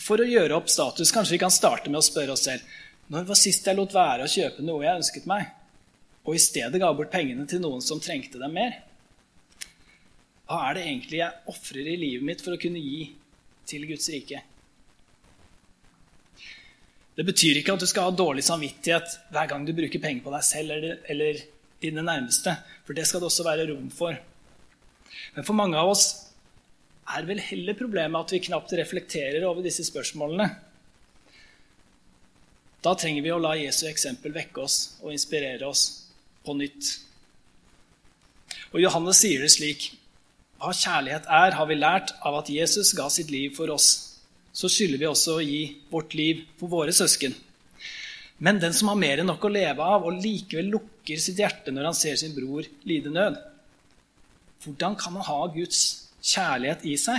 For 0.04 0.20
å 0.20 0.28
gjøre 0.28 0.56
opp 0.58 0.68
status 0.72 1.12
kanskje 1.14 1.36
vi 1.36 1.42
kan 1.44 1.54
starte 1.54 1.90
med 1.90 2.00
å 2.00 2.04
spørre 2.04 2.34
oss 2.34 2.44
selv 2.48 2.64
når 3.12 3.26
var 3.28 3.36
sist 3.36 3.66
jeg 3.68 3.76
lot 3.76 3.92
være 3.92 4.24
å 4.24 4.32
kjøpe 4.32 4.64
noe 4.64 4.84
jeg 4.84 5.00
ønsket 5.00 5.26
meg, 5.28 5.50
og 6.24 6.36
i 6.36 6.40
stedet 6.40 6.80
ga 6.80 6.88
bort 6.96 7.12
pengene 7.12 7.44
til 7.48 7.60
noen 7.60 7.84
som 7.84 8.00
trengte 8.00 8.40
dem 8.40 8.54
mer? 8.56 8.78
Hva 10.48 10.62
er 10.70 10.78
det 10.78 10.86
egentlig 10.86 11.20
jeg 11.20 11.52
ofrer 11.52 11.90
i 11.92 11.98
livet 12.00 12.24
mitt 12.24 12.44
for 12.44 12.56
å 12.56 12.60
kunne 12.60 12.80
gi 12.80 13.10
til 13.68 13.84
Guds 13.90 14.08
rike? 14.12 14.40
Det 17.14 17.24
betyr 17.26 17.60
ikke 17.60 17.76
at 17.76 17.82
du 17.82 17.86
skal 17.86 18.08
ha 18.08 18.14
dårlig 18.16 18.42
samvittighet 18.46 19.18
hver 19.34 19.50
gang 19.50 19.66
du 19.66 19.72
bruker 19.76 20.02
penger 20.02 20.24
på 20.24 20.32
deg 20.34 20.46
selv 20.46 20.74
eller, 20.74 20.98
eller 21.10 21.42
dine 21.82 22.02
nærmeste. 22.02 22.56
For 22.86 22.96
det 22.96 23.06
skal 23.06 23.22
det 23.22 23.30
også 23.30 23.46
være 23.46 23.68
rom 23.70 23.86
for. 23.94 24.18
Men 25.36 25.46
for 25.46 25.54
mange 25.58 25.78
av 25.78 25.92
oss 25.92 26.08
er 27.14 27.26
vel 27.28 27.42
heller 27.42 27.76
problemet 27.78 28.18
at 28.18 28.34
vi 28.34 28.42
knapt 28.48 28.72
reflekterer 28.78 29.44
over 29.46 29.62
disse 29.62 29.84
spørsmålene. 29.86 30.48
Da 32.84 32.92
trenger 32.98 33.24
vi 33.24 33.32
å 33.32 33.40
la 33.40 33.54
Jesu 33.56 33.86
eksempel 33.88 34.34
vekke 34.34 34.64
oss 34.64 34.78
og 35.00 35.12
inspirere 35.14 35.68
oss 35.68 35.84
på 36.44 36.56
nytt. 36.58 36.90
Og 38.74 38.82
Johannes 38.82 39.20
sier 39.22 39.44
det 39.44 39.52
slik.: 39.54 39.92
Hva 40.58 40.72
kjærlighet 40.74 41.28
er, 41.30 41.56
har 41.56 41.66
vi 41.70 41.78
lært 41.78 42.12
av 42.24 42.40
at 42.40 42.50
Jesus 42.50 42.92
ga 42.96 43.08
sitt 43.08 43.30
liv 43.30 43.54
for 43.56 43.70
oss. 43.72 44.13
Så 44.54 44.70
skylder 44.70 45.00
vi 45.02 45.08
også 45.10 45.38
å 45.38 45.42
gi 45.42 45.62
vårt 45.90 46.14
liv 46.14 46.44
for 46.60 46.70
våre 46.70 46.94
søsken. 46.94 47.34
Men 48.38 48.60
den 48.62 48.74
som 48.74 48.90
har 48.90 48.98
mer 48.98 49.20
enn 49.20 49.28
nok 49.30 49.46
å 49.46 49.52
leve 49.52 49.82
av, 49.82 50.06
og 50.06 50.20
likevel 50.22 50.70
lukker 50.76 51.20
sitt 51.22 51.40
hjerte 51.42 51.74
når 51.74 51.90
han 51.90 51.98
ser 51.98 52.18
sin 52.20 52.34
bror 52.36 52.66
lide 52.86 53.10
nød, 53.10 53.38
hvordan 54.64 54.94
kan 54.98 55.18
han 55.18 55.26
ha 55.26 55.40
Guds 55.54 55.80
kjærlighet 56.24 56.86
i 56.88 56.94
seg? 57.00 57.18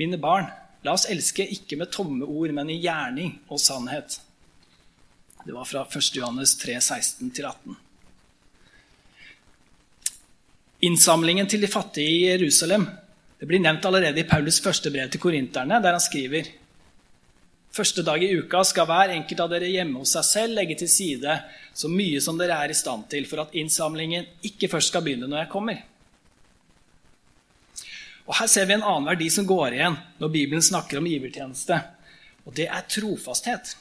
Mine 0.00 0.18
barn, 0.20 0.48
la 0.84 0.94
oss 0.96 1.06
elske 1.10 1.46
ikke 1.56 1.78
med 1.80 1.92
tomme 1.94 2.26
ord, 2.26 2.52
men 2.54 2.70
i 2.70 2.80
gjerning 2.82 3.36
og 3.48 3.60
sannhet. 3.62 4.18
Det 5.44 5.52
var 5.52 5.68
fra 5.68 5.84
1. 5.84 6.12
Johannes 6.16 6.54
3, 6.60 6.76
16-18. 6.80 7.80
Innsamlingen 10.88 11.48
til 11.48 11.64
de 11.64 11.70
fattige 11.72 12.10
i 12.10 12.24
Jerusalem 12.26 12.86
det 13.44 13.50
blir 13.50 13.60
nevnt 13.60 13.84
allerede 13.84 14.22
i 14.22 14.24
Paulus' 14.24 14.56
første 14.64 14.88
brev 14.88 15.10
til 15.12 15.20
korinterne, 15.20 15.76
der 15.84 15.92
han 15.92 16.00
skriver 16.00 16.46
Første 17.74 18.00
dag 18.06 18.22
i 18.22 18.30
uka 18.38 18.62
skal 18.64 18.86
hver 18.88 19.10
enkelt 19.12 19.40
av 19.44 19.50
dere 19.52 19.68
hjemme 19.68 19.98
hos 20.00 20.14
seg 20.14 20.24
selv 20.24 20.56
legge 20.56 20.78
til 20.80 20.88
side 20.88 21.34
så 21.76 21.90
mye 21.92 22.22
som 22.24 22.38
dere 22.40 22.56
er 22.56 22.72
i 22.72 22.76
stand 22.78 23.04
til, 23.12 23.26
for 23.28 23.42
at 23.42 23.52
innsamlingen 23.52 24.30
ikke 24.48 24.70
først 24.72 24.94
skal 24.94 25.04
begynne 25.04 25.28
når 25.28 25.42
jeg 25.42 25.50
kommer. 25.52 25.82
Og 28.24 28.32
Her 28.38 28.48
ser 28.48 28.64
vi 28.64 28.78
en 28.78 28.86
annen 28.86 29.10
verdi 29.10 29.28
som 29.28 29.50
går 29.50 29.76
igjen 29.76 30.00
når 30.22 30.34
Bibelen 30.38 30.64
snakker 30.64 31.02
om 31.02 31.10
givertjeneste. 31.12 31.82
Og 32.48 32.56
det 32.56 32.70
er 32.70 32.88
trofasthet. 32.96 33.74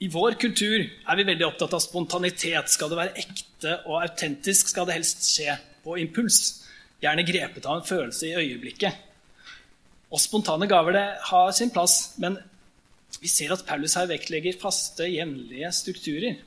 I 0.00 0.08
vår 0.08 0.40
kultur 0.40 0.88
er 0.88 1.20
vi 1.20 1.28
veldig 1.34 1.50
opptatt 1.50 1.76
av 1.76 1.84
spontanitet. 1.84 2.72
Skal 2.72 2.88
det 2.88 3.02
være 3.02 3.26
ekte 3.26 3.78
og 3.84 4.00
autentisk, 4.00 4.72
skal 4.72 4.88
det 4.88 5.02
helst 5.02 5.28
skje 5.28 5.60
på 5.84 6.00
impuls. 6.00 6.61
Gjerne 7.02 7.24
grepet 7.26 7.66
av 7.66 7.80
en 7.80 7.86
følelse 7.86 8.28
i 8.28 8.36
øyeblikket. 8.38 9.08
Og 10.12 10.20
spontane 10.20 10.68
gaver 10.70 10.94
det 10.94 11.06
har 11.30 11.52
sin 11.56 11.72
plass, 11.72 12.14
men 12.22 12.36
vi 13.20 13.30
ser 13.30 13.54
at 13.54 13.64
Paulus 13.66 13.96
her 13.98 14.08
vektlegger 14.10 14.60
faste, 14.60 15.08
jevnlige 15.08 15.72
strukturer. 15.74 16.38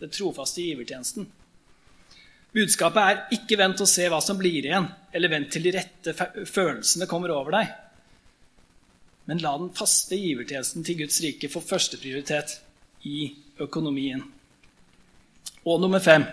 Den 0.00 0.12
trofaste 0.12 0.62
givertjenesten. 0.64 1.28
Budskapet 2.54 3.00
er 3.02 3.22
ikke 3.34 3.58
vent 3.58 3.80
og 3.82 3.90
se 3.90 4.06
hva 4.10 4.20
som 4.22 4.38
blir 4.38 4.60
igjen, 4.60 4.86
eller 5.14 5.32
vent 5.32 5.50
til 5.54 5.64
de 5.66 5.72
rette 5.74 6.14
følelsene 6.46 7.08
kommer 7.10 7.32
over 7.34 7.56
deg. 7.56 7.72
Men 9.26 9.40
la 9.42 9.56
den 9.58 9.72
faste 9.74 10.18
givertjenesten 10.20 10.84
til 10.86 11.00
Guds 11.00 11.18
rike 11.24 11.50
få 11.50 11.62
førsteprioritet 11.64 12.58
i 13.08 13.32
økonomien. 13.64 14.22
Og 15.64 15.80
nummer 15.80 16.02
fem 16.04 16.26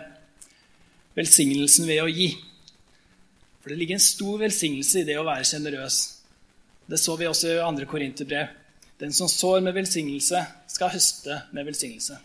velsignelsen 1.16 1.88
ved 1.88 2.04
å 2.04 2.12
gi. 2.12 2.30
For 3.62 3.70
det 3.70 3.78
ligger 3.78 3.98
en 3.98 4.04
stor 4.04 4.42
velsignelse 4.42 5.04
i 5.04 5.08
det 5.08 5.20
å 5.22 5.28
være 5.28 5.46
sjenerøs. 5.46 6.00
Det 6.90 7.00
så 7.00 7.16
vi 7.20 7.30
også 7.30 7.54
i 7.54 7.62
andre 7.64 7.86
korinterbrev. 7.90 8.58
Den 9.02 9.14
som 9.14 9.30
sår 9.30 9.62
med 9.66 9.78
velsignelse, 9.78 10.42
skal 10.70 10.94
høste 10.94 11.40
med 11.56 11.66
velsignelse. 11.70 12.18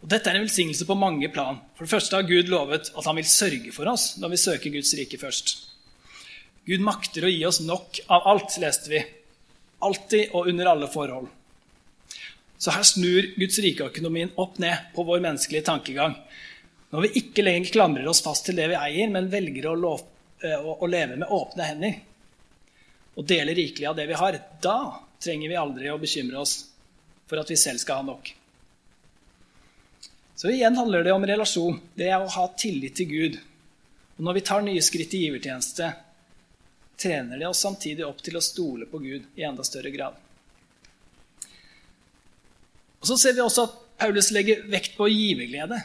Og 0.00 0.08
dette 0.08 0.30
er 0.30 0.38
en 0.38 0.46
velsignelse 0.46 0.86
på 0.88 0.96
mange 0.96 1.28
plan. 1.32 1.58
For 1.76 1.84
det 1.84 1.92
første 1.92 2.16
har 2.16 2.28
Gud 2.28 2.48
lovet 2.48 2.92
at 2.94 3.08
han 3.08 3.18
vil 3.18 3.28
sørge 3.28 3.74
for 3.74 3.90
oss 3.90 4.14
når 4.20 4.32
vi 4.34 4.44
søker 4.44 4.74
Guds 4.74 4.94
rike 4.96 5.20
først. 5.20 5.56
Gud 6.68 6.84
makter 6.84 7.26
å 7.26 7.32
gi 7.32 7.42
oss 7.48 7.60
nok 7.64 8.00
av 8.12 8.28
alt, 8.30 8.56
leste 8.62 8.92
vi. 8.92 9.02
Alltid 9.84 10.32
og 10.36 10.48
under 10.52 10.70
alle 10.72 10.88
forhold. 10.92 11.28
Så 12.60 12.72
her 12.76 12.84
snur 12.84 13.28
Guds 13.40 13.56
rike-økonomien 13.64 14.34
opp 14.40 14.58
ned 14.60 14.92
på 14.94 15.04
vår 15.08 15.22
menneskelige 15.24 15.66
tankegang. 15.68 16.16
Når 16.90 17.06
vi 17.06 17.10
ikke 17.20 17.44
lenger 17.44 17.70
klamrer 17.72 18.08
oss 18.10 18.22
fast 18.24 18.48
til 18.48 18.58
det 18.58 18.66
vi 18.72 18.78
eier, 18.78 19.10
men 19.12 19.30
velger 19.30 19.68
å, 19.70 19.76
lov, 19.78 20.02
å, 20.42 20.74
å 20.74 20.90
leve 20.90 21.18
med 21.20 21.30
åpne 21.30 21.68
hender 21.68 22.00
og 23.18 23.26
dele 23.28 23.54
rikelig 23.54 23.88
av 23.90 23.96
det 23.98 24.06
vi 24.08 24.18
har, 24.18 24.36
da 24.62 24.78
trenger 25.20 25.50
vi 25.50 25.58
aldri 25.58 25.90
å 25.92 25.98
bekymre 26.00 26.40
oss 26.40 26.54
for 27.28 27.40
at 27.40 27.50
vi 27.50 27.58
selv 27.58 27.82
skal 27.82 28.00
ha 28.00 28.06
nok. 28.06 28.30
Så 30.40 30.48
igjen 30.48 30.78
handler 30.78 31.04
det 31.04 31.12
om 31.12 31.26
relasjon. 31.26 31.76
Det 31.94 32.08
er 32.08 32.22
å 32.22 32.30
ha 32.32 32.46
tillit 32.56 32.96
til 32.96 33.10
Gud. 33.10 33.36
Og 34.16 34.24
når 34.24 34.38
vi 34.38 34.44
tar 34.48 34.64
nye 34.64 34.82
skritt 34.82 35.12
i 35.14 35.26
givertjeneste, 35.26 35.90
trener 37.00 37.40
det 37.40 37.48
oss 37.50 37.60
samtidig 37.60 38.06
opp 38.06 38.22
til 38.24 38.38
å 38.38 38.44
stole 38.44 38.88
på 38.88 39.02
Gud 39.02 39.26
i 39.36 39.44
enda 39.44 39.66
større 39.66 39.92
grad. 39.92 40.16
Og 43.00 43.08
Så 43.08 43.18
ser 43.20 43.36
vi 43.36 43.44
også 43.44 43.66
at 43.68 43.76
Paulus 44.00 44.30
legger 44.32 44.64
vekt 44.72 44.96
på 44.96 45.08
giverglede. 45.12 45.76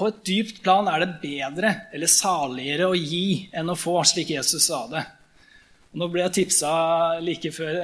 På 0.00 0.08
et 0.08 0.20
dypt 0.24 0.62
plan 0.64 0.86
er 0.88 1.02
det 1.02 1.18
bedre 1.20 1.70
eller 1.92 2.08
saligere 2.08 2.86
å 2.88 2.96
gi 2.96 3.50
enn 3.52 3.68
å 3.68 3.76
få, 3.76 3.98
slik 4.08 4.30
Jesus 4.32 4.70
sa 4.70 4.86
det. 4.88 5.02
Og 5.92 6.00
nå 6.00 6.06
ble 6.08 6.22
jeg 6.24 6.36
tipsa 6.38 6.70
like 7.20 7.50
før, 7.52 7.82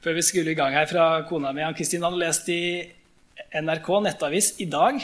før, 0.00 0.16
vi 0.16 0.24
skulle 0.24 0.54
i 0.54 0.56
gang 0.56 0.72
her 0.72 0.88
fra 0.88 1.08
kona 1.28 1.52
mi. 1.52 1.66
Kristin 1.76 2.06
hadde 2.06 2.22
lest 2.22 2.48
i 2.48 2.62
NRK 3.60 3.90
nettavis 4.06 4.54
i 4.64 4.68
dag 4.72 5.02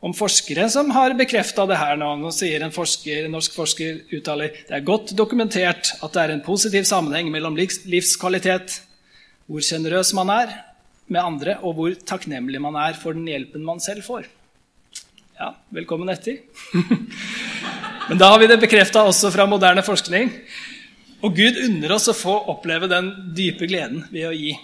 om 0.00 0.14
forskere 0.16 0.70
som 0.72 0.88
har 0.96 1.12
bekrefta 1.18 1.66
det 1.68 1.76
her 1.82 2.00
nå. 2.00 2.14
Nå 2.22 2.32
sier 2.32 2.64
en, 2.64 2.72
forsker, 2.72 3.26
en 3.26 3.36
norsk 3.36 3.60
forsker 3.60 4.00
uttaler 4.16 4.56
det 4.70 4.78
er 4.78 4.88
godt 4.88 5.12
dokumentert 5.20 5.92
at 5.98 6.16
det 6.16 6.24
er 6.24 6.34
en 6.38 6.44
positiv 6.48 6.88
sammenheng 6.88 7.28
mellom 7.34 7.60
livskvalitet, 7.60 8.80
hvor 9.44 9.68
sjenerøs 9.68 10.14
man 10.16 10.32
er 10.32 10.56
med 11.12 11.20
andre, 11.20 11.60
og 11.60 11.76
hvor 11.76 12.00
takknemlig 12.08 12.64
man 12.64 12.80
er 12.80 12.96
for 12.96 13.16
den 13.16 13.28
hjelpen 13.28 13.68
man 13.68 13.84
selv 13.84 14.08
får. 14.08 14.32
Ja, 15.38 15.52
velkommen 15.68 16.08
etter. 16.10 16.40
Men 18.08 18.18
da 18.18 18.32
har 18.32 18.40
vi 18.42 18.48
det 18.50 18.56
bekrefta 18.58 19.04
også 19.06 19.30
fra 19.30 19.44
moderne 19.46 19.84
forskning. 19.86 20.32
Og 21.22 21.36
Gud 21.36 21.60
unner 21.62 21.92
oss 21.94 22.08
å 22.10 22.14
få 22.16 22.32
oppleve 22.50 22.88
den 22.90 23.12
dype 23.36 23.68
gleden 23.70 24.00
ved 24.10 24.24
å 24.26 24.32
gi. 24.34 24.56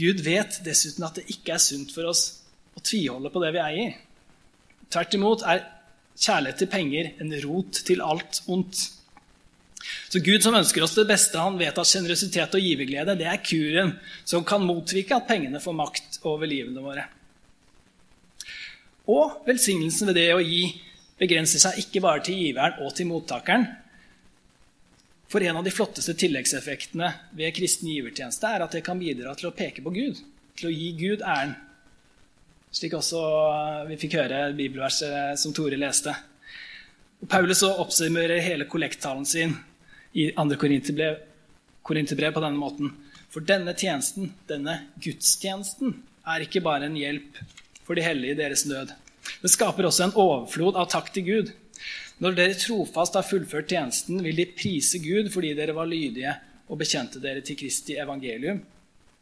Gud 0.00 0.22
vet 0.26 0.58
dessuten 0.66 1.06
at 1.06 1.20
det 1.20 1.28
ikke 1.30 1.54
er 1.54 1.62
sunt 1.62 1.92
for 1.94 2.10
oss 2.10 2.22
å 2.74 2.82
tviholde 2.82 3.30
på 3.30 3.42
det 3.44 3.52
vi 3.54 3.60
eier. 3.62 3.92
Tvert 4.90 5.14
imot 5.14 5.44
er 5.46 5.62
kjærlighet 6.18 6.58
til 6.64 6.70
penger 6.72 7.10
en 7.22 7.36
rot 7.44 7.78
til 7.86 8.02
alt 8.02 8.40
ondt. 8.50 8.80
Så 10.10 10.24
Gud 10.26 10.42
som 10.42 10.58
ønsker 10.58 10.82
oss 10.82 10.96
det 10.98 11.06
beste, 11.06 11.38
han 11.38 11.60
vet 11.60 11.78
at 11.78 11.86
sjenerøsitet 11.86 12.58
og 12.58 12.66
giverglede 12.66 13.14
det 13.20 13.30
er 13.30 13.38
kuren 13.46 13.94
som 14.26 14.42
kan 14.42 14.66
motvike 14.66 15.14
at 15.14 15.30
pengene 15.30 15.62
får 15.62 15.78
makt 15.84 16.20
over 16.26 16.50
livene 16.50 16.82
våre. 16.82 17.06
Og 19.08 19.42
velsignelsen 19.48 20.10
ved 20.10 20.18
det 20.20 20.30
å 20.34 20.44
gi 20.44 20.64
begrenser 21.18 21.62
seg 21.62 21.80
ikke 21.82 22.02
bare 22.04 22.22
til 22.26 22.38
giveren 22.38 22.82
og 22.84 22.92
til 22.96 23.08
mottakeren. 23.08 23.66
For 25.28 25.44
en 25.44 25.58
av 25.60 25.64
de 25.64 25.72
flotteste 25.72 26.14
tilleggseffektene 26.16 27.08
ved 27.36 27.54
kristen 27.56 27.90
givertjeneste 27.92 28.48
er 28.48 28.64
at 28.64 28.76
det 28.76 28.84
kan 28.84 29.00
bidra 29.00 29.34
til 29.36 29.50
å 29.50 29.56
peke 29.56 29.84
på 29.84 29.92
Gud, 29.92 30.20
til 30.56 30.70
å 30.70 30.72
gi 30.72 30.92
Gud 30.96 31.24
æren. 31.24 31.56
Slik 32.72 32.96
også 32.96 33.20
vi 33.88 33.96
fikk 34.00 34.18
høre 34.20 34.40
bibelverset 34.56 35.40
som 35.40 35.54
Tore 35.56 35.76
leste. 35.80 36.12
Og 37.20 37.28
Paulus 37.32 37.64
oppsummerer 37.66 38.44
hele 38.44 38.68
kollekttalen 38.68 39.24
sin 39.28 39.56
i 40.12 40.30
2. 40.36 40.56
Korinterbrev 40.60 42.34
på 42.36 42.44
denne 42.44 42.60
måten. 42.60 42.92
For 43.32 43.44
denne 43.44 43.74
tjenesten, 43.76 44.32
denne 44.48 44.78
gudstjenesten, 45.00 45.96
er 46.28 46.44
ikke 46.44 46.64
bare 46.64 46.88
en 46.88 46.96
hjelp 46.96 47.40
for 47.88 47.96
de 47.96 48.04
hellige 48.04 48.36
i 48.36 48.38
deres 48.42 48.66
nød. 48.68 48.92
Det 49.40 49.50
skaper 49.50 49.88
også 49.88 50.08
en 50.08 50.18
overflod 50.20 50.76
av 50.76 50.90
takk 50.92 51.08
til 51.14 51.24
Gud. 51.24 51.54
Når 52.20 52.36
dere 52.36 52.58
trofast 52.58 53.16
har 53.16 53.26
fullført 53.26 53.70
tjenesten, 53.72 54.20
vil 54.24 54.36
de 54.36 54.48
prise 54.52 55.00
Gud 55.00 55.30
fordi 55.32 55.54
dere 55.56 55.76
var 55.76 55.88
lydige 55.88 56.34
og 56.68 56.80
bekjente 56.82 57.22
dere 57.22 57.40
til 57.46 57.56
Kristi 57.56 57.96
evangelium, 57.96 58.60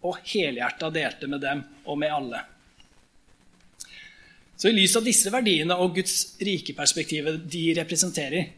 og 0.02 0.18
helhjerta 0.26 0.90
delte 0.90 1.30
med 1.30 1.42
dem 1.44 1.62
og 1.86 1.98
med 2.00 2.12
alle. 2.12 2.42
Så 4.56 4.70
I 4.70 4.76
lys 4.76 4.96
av 4.96 5.04
disse 5.04 5.30
verdiene 5.30 5.76
og 5.78 5.94
Guds 5.98 6.38
rike 6.40 6.74
perspektivet 6.74 7.44
de 7.52 7.64
representerer, 7.76 8.48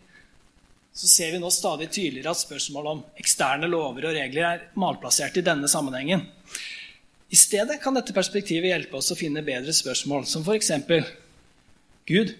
så 0.94 1.10
ser 1.10 1.34
vi 1.34 1.40
nå 1.42 1.50
stadig 1.52 1.90
tydeligere 1.90 2.32
at 2.32 2.40
spørsmål 2.40 2.90
om 2.92 3.04
eksterne 3.20 3.68
lover 3.70 4.08
og 4.08 4.16
regler 4.16 4.46
er 4.46 4.64
malplassert 4.78 5.36
i 5.38 5.44
denne 5.46 5.68
sammenhengen. 5.70 6.24
I 7.28 7.36
stedet 7.36 7.80
kan 7.82 7.96
dette 7.96 8.14
perspektivet 8.16 8.70
hjelpe 8.70 8.96
oss 8.96 9.12
å 9.12 9.18
finne 9.18 9.44
bedre 9.44 9.74
spørsmål, 9.76 10.24
som 10.24 10.46
f.eks.: 10.46 10.70
Gud, 12.08 12.32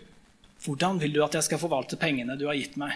hvordan 0.65 1.01
vil 1.03 1.13
du 1.13 1.21
at 1.25 1.37
jeg 1.37 1.45
skal 1.45 1.61
forvalte 1.61 1.99
pengene 2.01 2.39
du 2.41 2.47
har 2.49 2.57
gitt 2.57 2.79
meg? 2.81 2.95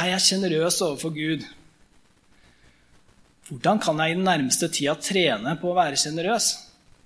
Er 0.00 0.12
jeg 0.14 0.26
sjenerøs 0.26 0.80
overfor 0.86 1.14
Gud? 1.14 1.46
Hvordan 3.50 3.80
kan 3.82 3.98
jeg 4.02 4.12
i 4.12 4.18
den 4.18 4.26
nærmeste 4.26 4.68
tida 4.70 4.96
trene 4.98 5.56
på 5.58 5.70
å 5.70 5.78
være 5.78 5.98
sjenerøs? 5.98 6.50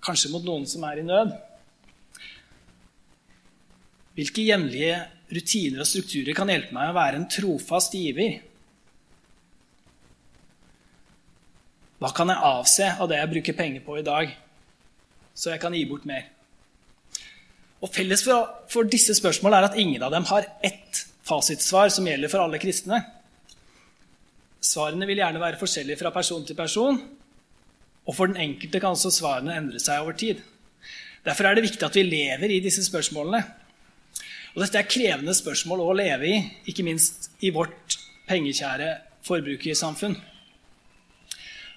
Kanskje 0.05 0.33
mot 0.33 0.45
noen 0.45 0.67
som 0.69 0.85
er 0.85 1.01
i 1.01 1.05
nød? 1.07 1.37
Hvilke 4.15 4.45
jevnlige 4.45 4.99
rutiner 5.33 5.83
og 5.83 5.89
strukturer 5.89 6.37
kan 6.37 6.53
hjelpe 6.53 6.77
meg 6.77 6.91
å 6.91 6.97
være 6.97 7.21
en 7.21 7.31
trofast 7.33 7.97
giver. 7.97 8.37
Hva 12.05 12.11
kan 12.13 12.29
jeg 12.29 12.45
avse 12.45 12.87
av 13.01 13.09
det 13.09 13.17
jeg 13.17 13.29
bruker 13.31 13.55
penger 13.57 13.81
på 13.81 13.95
i 13.97 14.05
dag, 14.05 14.33
så 15.33 15.55
jeg 15.55 15.61
kan 15.63 15.73
gi 15.73 15.87
bort 15.89 16.03
mer? 16.05 16.27
Og 17.81 17.89
Felles 17.95 18.21
for, 18.27 18.85
disse 18.93 19.17
spørsmålene 19.17 19.63
er 19.63 19.69
at 19.71 19.79
ingen 19.81 20.05
av 20.05 20.13
dem 20.13 20.27
har 20.29 20.45
ett 20.61 21.01
fasitsvar 21.25 21.89
som 21.95 22.05
gjelder 22.05 22.29
for 22.29 22.45
alle 22.45 22.61
kristne. 22.61 22.99
Svarene 24.61 25.09
vil 25.09 25.23
gjerne 25.23 25.41
være 25.41 25.61
forskjellige 25.63 26.03
fra 26.03 26.13
person 26.13 26.45
til 26.45 26.59
person, 26.59 27.01
og 28.05 28.19
for 28.19 28.29
den 28.29 28.43
enkelte 28.51 28.85
kan 28.85 28.99
også 28.99 29.15
svarene 29.23 29.57
endre 29.57 29.81
seg 29.81 30.05
over 30.05 30.13
tid. 30.21 30.45
Derfor 31.25 31.49
er 31.49 31.57
det 31.57 31.65
viktig 31.71 31.89
at 31.89 31.97
vi 31.97 32.05
lever 32.05 32.53
i 32.53 32.61
disse 32.61 32.85
spørsmålene. 32.85 33.41
Og 34.53 34.61
dette 34.61 34.77
er 34.77 34.93
krevende 34.93 35.33
spørsmål 35.33 35.87
å 35.87 35.97
leve 35.97 36.29
i, 36.29 36.37
ikke 36.69 36.85
minst 36.85 37.33
i 37.41 37.49
vårt 37.57 37.97
pengekjære 38.29 38.93
forbrukersamfunn. 39.25 40.21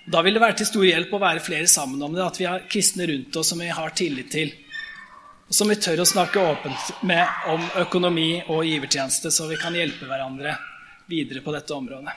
Da 0.07 0.21
vil 0.23 0.37
det 0.37 0.39
være 0.39 0.55
til 0.61 0.69
stor 0.69 0.85
hjelp 0.87 1.11
å 1.11 1.19
være 1.19 1.43
flere 1.43 1.67
sammen 1.67 1.99
om 2.05 2.13
det, 2.15 2.23
at 2.23 2.37
vi 2.39 2.45
har 2.47 2.63
kristne 2.71 3.09
rundt 3.09 3.35
oss 3.35 3.49
som 3.51 3.59
vi 3.59 3.67
har 3.67 3.91
tillit 3.91 4.29
til, 4.31 4.53
og 5.47 5.55
som 5.55 5.67
vi 5.67 5.75
tør 5.83 5.99
å 5.99 6.07
snakke 6.07 6.39
åpent 6.39 7.03
med 7.07 7.51
om 7.51 7.65
økonomi 7.83 8.29
og 8.45 8.63
givertjeneste, 8.67 9.31
så 9.35 9.49
vi 9.51 9.59
kan 9.59 9.75
hjelpe 9.75 10.07
hverandre 10.07 10.55
videre 11.11 11.43
på 11.43 11.51
dette 11.55 11.75
området. 11.75 12.15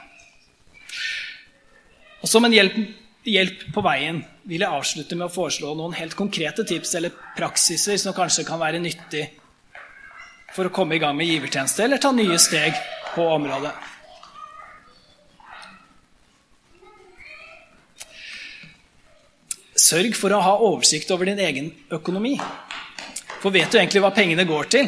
Og 2.21 2.31
Som 2.31 2.47
en 2.47 2.55
hjelp, 2.55 2.79
hjelp 3.27 3.67
på 3.75 3.83
veien 3.83 4.23
vil 4.47 4.63
jeg 4.63 4.79
avslutte 4.79 5.19
med 5.19 5.27
å 5.27 5.33
foreslå 5.35 5.75
noen 5.75 5.95
helt 5.99 6.15
konkrete 6.15 6.63
tips 6.67 6.95
eller 6.95 7.15
praksiser 7.35 7.99
som 7.99 8.15
kanskje 8.15 8.47
kan 8.47 8.61
være 8.61 8.79
nyttig 8.79 9.27
for 10.55 10.67
å 10.67 10.75
komme 10.75 10.95
i 10.95 11.03
gang 11.03 11.17
med 11.17 11.27
givertjeneste 11.27 11.83
eller 11.83 11.99
ta 11.99 12.11
nye 12.15 12.39
steg 12.39 12.77
på 13.15 13.27
området. 13.35 13.73
Sørg 19.91 20.15
for 20.15 20.31
å 20.31 20.39
ha 20.39 20.51
oversikt 20.63 21.09
over 21.11 21.27
din 21.27 21.39
egen 21.43 21.67
økonomi. 21.91 22.37
For 23.41 23.51
vet 23.51 23.73
du 23.73 23.79
egentlig 23.79 23.99
hva 24.03 24.13
pengene 24.15 24.45
går 24.47 24.69
til? 24.71 24.87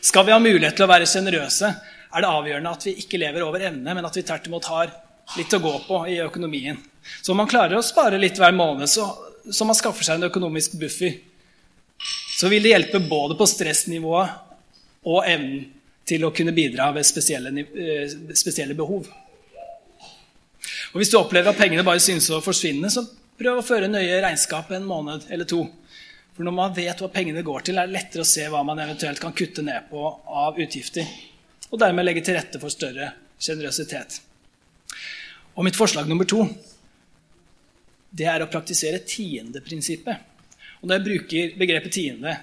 Skal 0.00 0.24
vi 0.24 0.32
ha 0.32 0.38
mulighet 0.40 0.78
til 0.78 0.86
å 0.86 0.88
være 0.88 1.08
sjenerøse, 1.10 1.68
er 2.08 2.24
det 2.24 2.30
avgjørende 2.30 2.72
at 2.72 2.86
vi 2.86 2.94
ikke 3.02 3.20
lever 3.20 3.44
over 3.44 3.66
evne, 3.68 3.92
men 3.92 4.06
at 4.08 4.16
vi 4.16 4.24
tvert 4.24 4.46
imot 4.48 4.70
har 4.70 4.94
litt 5.36 5.52
å 5.52 5.60
gå 5.60 5.74
på 5.84 5.98
i 6.08 6.16
økonomien. 6.24 6.78
Så 7.20 7.34
om 7.34 7.42
man 7.42 7.50
klarer 7.50 7.76
å 7.76 7.84
spare 7.84 8.20
litt 8.20 8.40
hver 8.40 8.56
måned, 8.56 8.88
så, 8.88 9.10
så 9.52 9.66
man 9.68 9.76
skaffer 9.76 10.06
seg 10.06 10.16
en 10.16 10.30
økonomisk 10.30 10.78
buffer, 10.80 11.18
så 12.38 12.48
vil 12.48 12.64
det 12.64 12.72
hjelpe 12.72 13.02
både 13.04 13.36
på 13.36 13.50
stressnivået 13.50 15.04
og 15.10 15.28
evnen 15.28 15.66
til 16.08 16.24
å 16.24 16.32
kunne 16.32 16.56
bidra 16.56 16.88
ved 16.96 17.04
spesielle, 17.04 17.52
eh, 17.52 18.16
spesielle 18.32 18.78
behov. 18.78 19.10
Og 20.94 21.00
Hvis 21.02 21.12
du 21.12 21.18
opplever 21.18 21.52
at 21.52 21.60
pengene 21.60 21.84
bare 21.84 22.00
synes 22.00 22.30
å 22.32 22.40
forsvinne, 22.40 22.88
så 22.88 23.04
prøv 23.38 23.60
å 23.60 23.64
føre 23.66 23.90
nøye 23.90 24.20
regnskap 24.22 24.70
en 24.74 24.86
måned 24.88 25.28
eller 25.30 25.48
to. 25.48 25.62
For 26.34 26.46
Når 26.46 26.54
man 26.54 26.74
vet 26.74 27.00
hva 27.02 27.10
pengene 27.10 27.42
går 27.42 27.66
til, 27.66 27.78
er 27.78 27.88
det 27.88 27.96
lettere 27.96 28.22
å 28.22 28.28
se 28.28 28.44
hva 28.50 28.62
man 28.66 28.78
eventuelt 28.82 29.20
kan 29.22 29.34
kutte 29.34 29.62
ned 29.66 29.88
på 29.90 30.02
av 30.44 30.58
utgifter. 30.58 31.06
Og 31.70 31.80
dermed 31.82 32.06
legge 32.06 32.22
til 32.26 32.38
rette 32.38 32.60
for 32.62 32.70
større 32.70 33.10
sjenerøsitet. 33.42 34.20
Og 35.58 35.66
mitt 35.66 35.78
forslag 35.78 36.06
nummer 36.06 36.28
to 36.28 36.44
det 38.08 38.28
er 38.30 38.42
å 38.42 38.50
praktisere 38.50 39.02
tiendeprinsippet. 39.04 40.22
Og 40.80 40.86
Når 40.86 40.94
jeg 40.94 41.06
bruker 41.08 41.56
begrepet 41.58 41.92
tiende, 41.98 42.36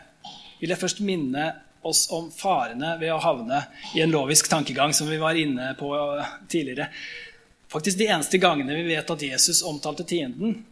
vil 0.60 0.74
jeg 0.74 0.82
først 0.82 1.00
minne 1.06 1.48
oss 1.86 2.06
om 2.14 2.28
farene 2.34 2.96
ved 3.00 3.14
å 3.14 3.22
havne 3.22 3.62
i 3.96 4.04
en 4.04 4.12
lovisk 4.12 4.50
tankegang, 4.52 4.94
som 4.94 5.10
vi 5.10 5.22
var 5.22 5.38
inne 5.40 5.72
på 5.80 5.90
tidligere. 6.52 6.90
Faktisk 7.72 7.98
De 7.98 8.08
eneste 8.10 8.40
gangene 8.42 8.76
vi 8.76 8.88
vet 8.92 9.12
at 9.12 9.24
Jesus 9.24 9.64
omtalte 9.64 10.04
tienden, 10.04 10.64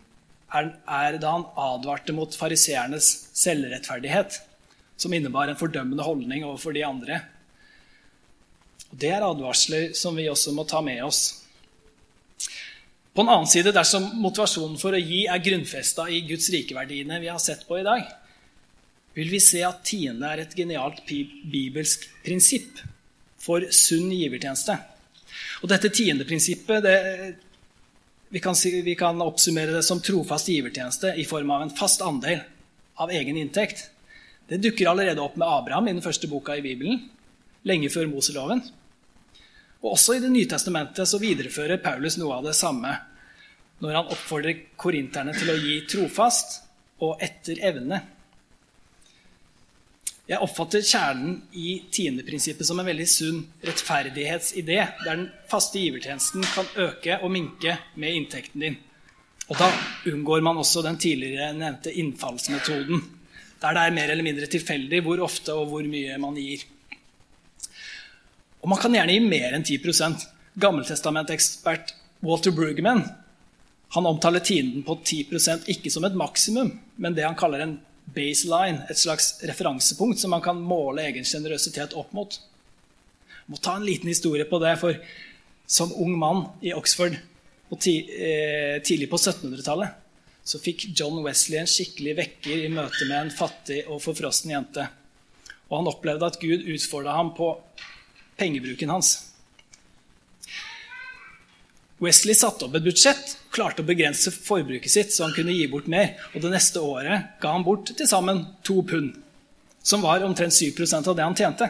er 0.53 1.17
da 1.21 1.35
han 1.35 1.45
advarte 1.57 2.13
mot 2.15 2.35
fariseernes 2.37 3.09
selvrettferdighet, 3.37 4.39
som 4.97 5.13
innebar 5.13 5.49
en 5.49 5.59
fordømmende 5.59 6.05
holdning 6.05 6.45
overfor 6.45 6.75
de 6.75 6.85
andre. 6.85 7.21
Det 8.93 9.09
er 9.09 9.25
advarsler 9.25 9.95
som 9.97 10.15
vi 10.15 10.29
også 10.29 10.53
må 10.53 10.67
ta 10.69 10.81
med 10.85 11.01
oss. 11.05 11.23
På 13.13 13.21
en 13.21 13.29
annen 13.29 13.49
side, 13.49 13.73
dersom 13.73 14.07
motivasjonen 14.21 14.77
for 14.81 14.93
å 14.93 15.01
gi 15.01 15.25
er 15.29 15.41
grunnfesta 15.41 16.07
i 16.09 16.23
Guds 16.25 16.49
rikeverdiene 16.53 17.19
vi 17.21 17.29
har 17.29 17.41
sett 17.41 17.65
på 17.67 17.77
i 17.77 17.85
dag, 17.85 18.05
vil 19.13 19.29
vi 19.29 19.41
se 19.41 19.61
at 19.65 19.83
tiende 19.85 20.29
er 20.29 20.41
et 20.41 20.55
genialt 20.57 21.03
bibelsk 21.05 22.07
prinsipp 22.25 22.81
for 23.41 23.65
sunn 23.69 24.09
givertjeneste. 24.13 24.77
Og 25.61 25.69
dette 25.69 25.91
tiendeprinsippet 25.93 26.85
det, 26.85 26.97
vi, 28.33 28.39
kan 28.39 28.55
si, 28.55 28.81
vi 28.81 28.95
kan 28.95 29.21
oppsummere 29.21 29.75
det 29.75 29.83
som 29.85 29.99
trofast 30.01 30.47
givertjeneste 30.49 31.11
i 31.21 31.25
form 31.25 31.51
av 31.53 31.61
en 31.61 31.69
fast 31.69 32.01
andel 32.01 32.39
av 32.97 33.11
egen 33.13 33.37
inntekt. 33.37 33.91
Det 34.49 34.57
dukker 34.57 34.89
allerede 34.89 35.21
opp 35.21 35.35
med 35.37 35.45
Abraham 35.47 35.87
i 35.87 35.93
den 35.93 36.01
første 36.01 36.25
boka 36.27 36.55
i 36.57 36.63
Bibelen, 36.65 37.03
lenge 37.61 37.91
før 37.93 38.09
Moseloven. 38.09 38.63
Og 39.83 39.91
Også 39.91 40.15
i 40.17 40.23
Det 40.23 40.31
nye 40.33 40.49
testamentet 40.49 41.05
så 41.05 41.21
viderefører 41.21 41.77
Paulus 41.83 42.17
noe 42.17 42.39
av 42.39 42.49
det 42.49 42.55
samme 42.57 42.95
når 43.85 43.99
han 43.99 44.11
oppfordrer 44.15 44.65
korinterne 44.81 45.37
til 45.37 45.53
å 45.53 45.59
gi 45.59 45.77
trofast 45.93 46.63
og 47.05 47.21
etter 47.21 47.61
evne. 47.61 48.01
Jeg 50.23 50.39
oppfatter 50.39 50.83
kjernen 50.87 51.33
i 51.59 51.81
tiendeprinsippet 51.91 52.67
som 52.67 52.79
en 52.79 52.87
veldig 52.87 53.07
sunn 53.11 53.41
rettferdighetsidé, 53.67 54.77
der 55.03 55.09
den 55.09 55.25
faste 55.51 55.81
givertjenesten 55.81 56.45
kan 56.47 56.69
øke 56.79 57.17
og 57.19 57.33
minke 57.33 57.75
med 57.99 58.15
inntekten 58.15 58.63
din. 58.63 58.77
Og 59.51 59.59
da 59.59 59.67
unngår 60.07 60.45
man 60.47 60.61
også 60.61 60.85
den 60.85 60.95
tidligere 61.01 61.51
nevnte 61.57 61.91
innfallsmetoden, 61.91 63.03
der 63.59 63.75
det 63.75 63.83
er 63.83 63.97
mer 63.97 64.13
eller 64.13 64.23
mindre 64.23 64.47
tilfeldig 64.47 65.01
hvor 65.03 65.25
ofte 65.25 65.55
og 65.59 65.67
hvor 65.73 65.83
mye 65.91 66.15
man 66.23 66.39
gir. 66.39 66.63
Og 68.63 68.71
man 68.71 68.79
kan 68.79 68.95
gjerne 68.95 69.17
gi 69.17 69.25
mer 69.27 69.57
enn 69.57 69.67
10% 69.67 70.29
Gammeltestamentekspert 70.63 71.95
Walter 72.23 72.55
Brueggemann 72.55 73.03
han 73.93 74.05
omtaler 74.05 74.39
tienden 74.39 74.83
på 74.83 74.95
10% 75.05 75.67
ikke 75.69 75.91
som 75.93 76.05
et 76.07 76.15
maksimum, 76.17 76.71
men 76.95 77.13
det 77.13 77.27
han 77.27 77.35
kaller 77.37 77.61
en 77.61 77.75
baseline, 78.13 78.83
et 78.89 78.99
slags 78.99 79.37
referansepunkt 79.47 80.19
som 80.19 80.33
man 80.35 80.43
kan 80.43 80.59
måle 80.59 81.05
egen 81.07 81.25
sjenerøsitet 81.27 81.95
opp 81.97 82.11
mot. 82.13 82.35
Jeg 82.37 83.51
må 83.51 83.59
ta 83.59 83.77
en 83.77 83.87
liten 83.87 84.11
historie 84.11 84.45
på 84.47 84.59
det, 84.63 84.75
for 84.81 84.97
som 85.67 85.93
ung 85.95 86.13
mann 86.19 86.45
i 86.61 86.73
Oxford 86.75 87.15
eh, 87.15 88.79
tidlig 88.83 89.09
på 89.09 89.17
1700-tallet 89.17 89.99
så 90.43 90.59
fikk 90.59 90.89
John 90.91 91.21
Wesley 91.23 91.61
en 91.61 91.69
skikkelig 91.69 92.17
vekker 92.17 92.65
i 92.65 92.71
møte 92.71 93.07
med 93.07 93.17
en 93.17 93.31
fattig 93.33 93.83
og 93.87 94.01
forfrossen 94.03 94.51
jente. 94.51 94.85
Og 95.69 95.77
han 95.79 95.89
opplevde 95.89 96.27
at 96.27 96.39
Gud 96.41 96.67
utfordra 96.67 97.15
ham 97.15 97.31
på 97.37 97.53
pengebruken 98.39 98.91
hans. 98.91 99.15
Wesley 102.03 102.35
satte 102.35 102.65
opp 102.65 102.75
et 102.75 102.83
budsjett, 102.83 103.37
klarte 103.53 103.83
å 103.83 103.87
begrense 103.87 104.31
forbruket 104.33 104.91
sitt 104.91 105.13
så 105.13 105.27
han 105.27 105.35
kunne 105.35 105.55
gi 105.55 105.69
bort 105.71 105.87
mer. 105.91 106.17
Og 106.33 106.43
det 106.43 106.51
neste 106.51 106.81
året 106.83 107.37
ga 107.39 107.53
han 107.53 107.63
bort 107.63 107.93
til 107.95 108.09
sammen 108.09 108.43
to 108.65 108.81
pund, 108.87 109.13
som 109.83 110.03
var 110.03 110.25
omtrent 110.27 110.55
7% 110.55 111.07
av 111.07 111.15
det 111.15 111.23
han 111.23 111.37
tjente. 111.37 111.69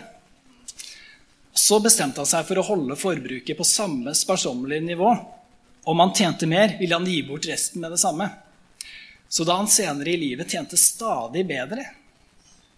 Så 1.54 1.78
bestemte 1.84 2.24
han 2.24 2.30
seg 2.30 2.48
for 2.48 2.58
å 2.58 2.66
holde 2.66 2.98
forbruket 2.98 3.60
på 3.60 3.68
samme 3.68 4.16
sparsommelige 4.18 4.88
nivå. 4.88 5.12
Om 5.86 6.02
han 6.02 6.16
tjente 6.18 6.50
mer, 6.50 6.80
ville 6.80 6.98
han 6.98 7.06
gi 7.06 7.20
bort 7.28 7.46
resten 7.46 7.84
med 7.84 7.94
det 7.94 8.02
samme. 8.02 8.30
Så 9.30 9.46
da 9.46 9.60
han 9.60 9.70
senere 9.70 10.16
i 10.16 10.18
livet 10.18 10.50
tjente 10.50 10.80
stadig 10.82 11.46
bedre, 11.50 11.86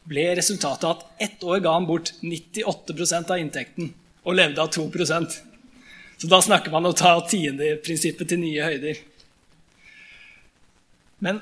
ble 0.06 0.28
resultatet 0.38 0.90
at 0.92 1.24
ett 1.24 1.44
år 1.44 1.64
ga 1.64 1.74
han 1.78 1.88
bort 1.88 2.14
98% 2.22 3.32
av 3.32 3.42
inntekten 3.42 3.94
og 4.26 4.38
levde 4.38 4.62
av 4.62 4.74
2 4.76 4.90
Så 6.18 6.30
da 6.32 6.40
snakker 6.42 6.72
man 6.72 6.86
om 6.86 6.94
å 6.94 6.98
ta 6.98 7.14
tiendeprinsippet 7.28 8.30
til 8.32 8.42
nye 8.42 8.70
høyder. 8.70 9.02
Men 11.26 11.42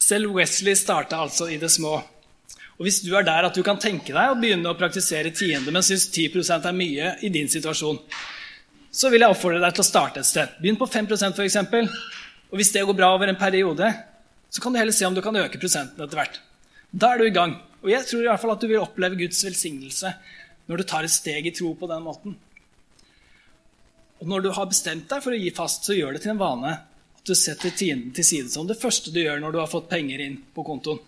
selv 0.00 0.34
Wesley 0.36 0.76
starta 0.76 1.20
altså 1.24 1.48
i 1.52 1.58
det 1.60 1.70
små. 1.72 1.98
Og 2.80 2.86
Hvis 2.86 3.02
du 3.04 3.12
er 3.16 3.24
der 3.26 3.44
at 3.44 3.56
du 3.56 3.62
kan 3.64 3.80
tenke 3.80 4.14
deg 4.16 4.32
å 4.32 4.38
begynne 4.40 4.70
å 4.70 4.76
praktisere 4.76 5.32
tiende, 5.36 5.72
men 5.72 5.84
syns 5.84 6.08
10% 6.08 6.68
er 6.68 6.76
mye 6.76 7.14
i 7.20 7.28
din 7.32 7.48
situasjon, 7.52 7.98
så 8.90 9.10
vil 9.12 9.22
jeg 9.22 9.34
oppfordre 9.34 9.60
deg 9.62 9.74
til 9.76 9.84
å 9.84 9.88
starte 9.90 10.22
et 10.22 10.28
sted. 10.28 10.54
Begynn 10.62 10.78
på 10.80 10.88
5% 10.88 11.36
f.eks. 11.36 11.58
Og 12.50 12.56
hvis 12.58 12.72
det 12.74 12.86
går 12.88 12.96
bra 12.96 13.12
over 13.14 13.30
en 13.30 13.38
periode, 13.38 13.90
så 14.50 14.62
kan 14.64 14.72
du 14.72 14.80
heller 14.80 14.96
se 14.96 15.06
om 15.06 15.14
du 15.14 15.22
kan 15.22 15.36
øke 15.36 15.60
prosenten 15.60 16.02
etter 16.02 16.18
hvert. 16.18 16.40
Da 16.90 17.12
er 17.12 17.20
du 17.20 17.28
i 17.28 17.34
gang. 17.34 17.54
Og 17.84 17.92
jeg 17.92 18.08
tror 18.08 18.24
i 18.24 18.30
hvert 18.30 18.42
fall 18.42 18.54
at 18.56 18.64
du 18.64 18.68
vil 18.68 18.82
oppleve 18.82 19.20
Guds 19.20 19.44
velsignelse 19.46 20.10
når 20.66 20.80
du 20.80 20.88
tar 20.88 21.06
et 21.06 21.12
steg 21.12 21.46
i 21.46 21.52
tro 21.54 21.70
på 21.78 21.88
den 21.90 22.02
måten. 22.02 22.34
Og 24.20 24.28
når 24.28 24.44
du 24.44 24.50
har 24.52 24.68
bestemt 24.68 25.08
deg 25.08 25.22
for 25.24 25.32
å 25.32 25.40
gi 25.40 25.50
fast, 25.56 25.86
så 25.86 25.96
gjør 25.96 26.16
det 26.16 26.24
til 26.24 26.34
en 26.34 26.40
vane 26.40 26.72
at 27.20 27.28
du 27.28 27.34
setter 27.36 27.72
tienden 27.76 28.12
til 28.16 28.26
side 28.26 28.52
som 28.52 28.68
det 28.68 28.78
første 28.80 29.12
du 29.12 29.20
gjør 29.22 29.40
når 29.40 29.54
du 29.54 29.60
har 29.62 29.70
fått 29.70 29.88
penger 29.90 30.20
inn 30.24 30.38
på 30.54 30.64
kontoen. 30.66 31.00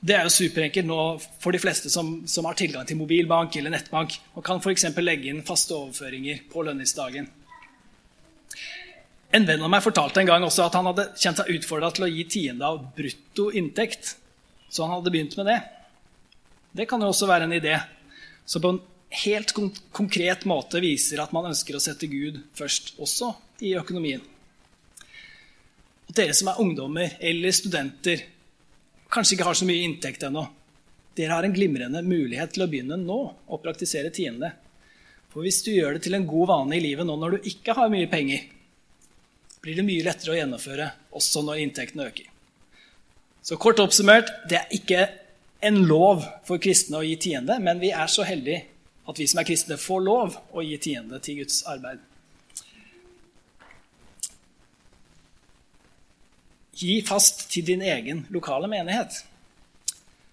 Det 0.00 0.14
er 0.16 0.24
jo 0.24 0.32
superenkelt 0.32 0.88
nå 0.88 1.00
for 1.42 1.52
de 1.52 1.60
fleste 1.60 1.90
som, 1.92 2.22
som 2.30 2.46
har 2.48 2.56
tilgang 2.56 2.86
til 2.88 2.96
mobilbank 2.96 3.58
eller 3.60 3.74
nettbank 3.74 4.16
og 4.32 4.44
kan 4.46 4.62
f.eks. 4.62 4.86
legge 4.96 5.28
inn 5.28 5.44
faste 5.46 5.76
overføringer 5.76 6.46
på 6.50 6.64
lønningsdagen. 6.64 7.28
En 9.30 9.46
venn 9.46 9.62
av 9.62 9.70
meg 9.70 9.84
fortalte 9.84 10.22
en 10.22 10.30
gang 10.30 10.46
også 10.46 10.64
at 10.64 10.78
han 10.78 10.88
hadde 10.88 11.10
kjent 11.20 11.42
seg 11.42 11.52
utfordra 11.58 11.92
til 11.94 12.06
å 12.06 12.10
gi 12.10 12.24
tiende 12.32 12.66
av 12.66 12.80
brutto 12.96 13.50
inntekt 13.54 14.16
så 14.70 14.86
han 14.86 14.96
hadde 14.96 15.12
begynt 15.12 15.36
med 15.38 15.50
det. 15.50 15.58
Det 16.80 16.88
kan 16.88 17.02
jo 17.02 17.10
også 17.10 17.28
være 17.28 17.48
en 17.48 17.54
idé 17.56 17.74
Så 18.46 18.60
på 18.62 18.72
helt 19.10 19.52
konkret 19.92 20.44
måte 20.46 20.80
viser 20.82 21.22
at 21.22 21.32
man 21.34 21.50
ønsker 21.50 21.76
å 21.76 21.82
sette 21.82 22.08
Gud 22.10 22.38
først, 22.56 22.94
også 23.02 23.32
i 23.66 23.74
økonomien. 23.78 24.22
Og 26.10 26.14
dere 26.16 26.34
som 26.34 26.50
er 26.50 26.62
ungdommer 26.62 27.16
eller 27.18 27.54
studenter, 27.54 28.22
kanskje 29.10 29.36
ikke 29.36 29.48
har 29.48 29.58
så 29.58 29.66
mye 29.66 29.84
inntekt 29.86 30.24
ennå, 30.26 30.46
dere 31.18 31.34
har 31.34 31.46
en 31.46 31.54
glimrende 31.54 32.02
mulighet 32.06 32.54
til 32.54 32.64
å 32.64 32.70
begynne 32.70 32.98
nå 33.00 33.18
å 33.50 33.60
praktisere 33.62 34.12
tiende. 34.14 34.52
For 35.30 35.46
hvis 35.46 35.60
du 35.66 35.72
gjør 35.74 35.96
det 35.96 36.06
til 36.06 36.16
en 36.18 36.26
god 36.26 36.50
vane 36.50 36.78
i 36.78 36.82
livet 36.82 37.06
nå 37.06 37.16
når 37.18 37.36
du 37.36 37.50
ikke 37.50 37.74
har 37.78 37.90
mye 37.92 38.10
penger, 38.10 38.46
blir 39.60 39.76
det 39.76 39.84
mye 39.84 40.06
lettere 40.06 40.32
å 40.32 40.38
gjennomføre 40.38 40.86
også 41.18 41.42
når 41.44 41.64
inntektene 41.66 42.06
øker. 42.08 42.30
Så 43.42 43.58
kort 43.60 43.80
oppsummert 43.82 44.30
det 44.48 44.60
er 44.60 44.74
ikke 44.76 45.06
en 45.66 45.82
lov 45.88 46.24
for 46.48 46.62
kristne 46.62 47.00
å 47.00 47.04
gi 47.04 47.16
tiende, 47.20 47.58
men 47.60 47.80
vi 47.82 47.90
er 47.92 48.08
så 48.08 48.24
heldige 48.24 48.64
at 49.08 49.18
vi 49.18 49.26
som 49.30 49.40
er 49.40 49.48
kristne, 49.48 49.78
får 49.80 50.04
lov 50.04 50.36
å 50.52 50.64
gi 50.64 50.76
tiende 50.82 51.20
til 51.24 51.40
Guds 51.42 51.62
arbeid. 51.70 52.02
Gi 56.80 57.00
fast 57.04 57.48
til 57.52 57.66
din 57.68 57.82
egen 57.84 58.24
lokale 58.32 58.68
menighet. 58.70 59.22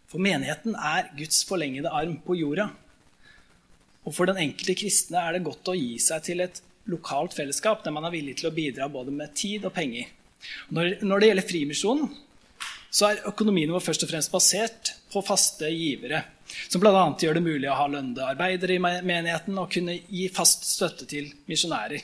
For 0.08 0.23
menigheten 0.23 0.77
er 0.80 1.10
Guds 1.17 1.41
forlengede 1.47 1.91
arm 1.91 2.19
på 2.23 2.38
jorda. 2.39 2.69
Og 4.08 4.15
for 4.15 4.30
den 4.30 4.39
enkelte 4.39 4.77
kristne 4.80 5.19
er 5.19 5.36
det 5.36 5.43
godt 5.47 5.67
å 5.67 5.75
gi 5.75 5.97
seg 5.99 6.23
til 6.23 6.45
et 6.45 6.62
lokalt 6.88 7.36
fellesskap 7.36 7.84
der 7.84 7.91
man 7.91 8.08
er 8.08 8.13
villig 8.13 8.38
til 8.39 8.47
å 8.47 8.56
bidra 8.56 8.88
både 8.91 9.12
med 9.12 9.36
tid 9.36 9.67
og 9.67 9.75
penger. 9.75 10.08
Når, 10.71 11.01
når 11.03 11.19
det 11.19 11.32
gjelder 11.32 11.47
Frimisjonen, 11.49 12.08
så 12.88 13.10
er 13.10 13.25
økonomien 13.27 13.73
vår 13.73 13.84
først 13.84 14.06
og 14.06 14.12
fremst 14.13 14.32
basert 14.32 14.93
på 15.12 15.24
faste 15.26 15.70
givere. 15.72 16.24
Som 16.67 16.82
bl.a. 16.84 17.04
gjør 17.20 17.38
det 17.38 17.43
mulig 17.46 17.70
å 17.72 17.78
ha 17.78 17.88
lønnede 17.91 18.28
arbeidere 18.28 18.78
i 18.78 18.82
menigheten 18.82 19.58
og 19.60 19.72
kunne 19.74 19.98
gi 20.00 20.28
fast 20.34 20.65
støtte 20.67 21.08
til 21.10 21.30
misjonærer. 21.50 22.04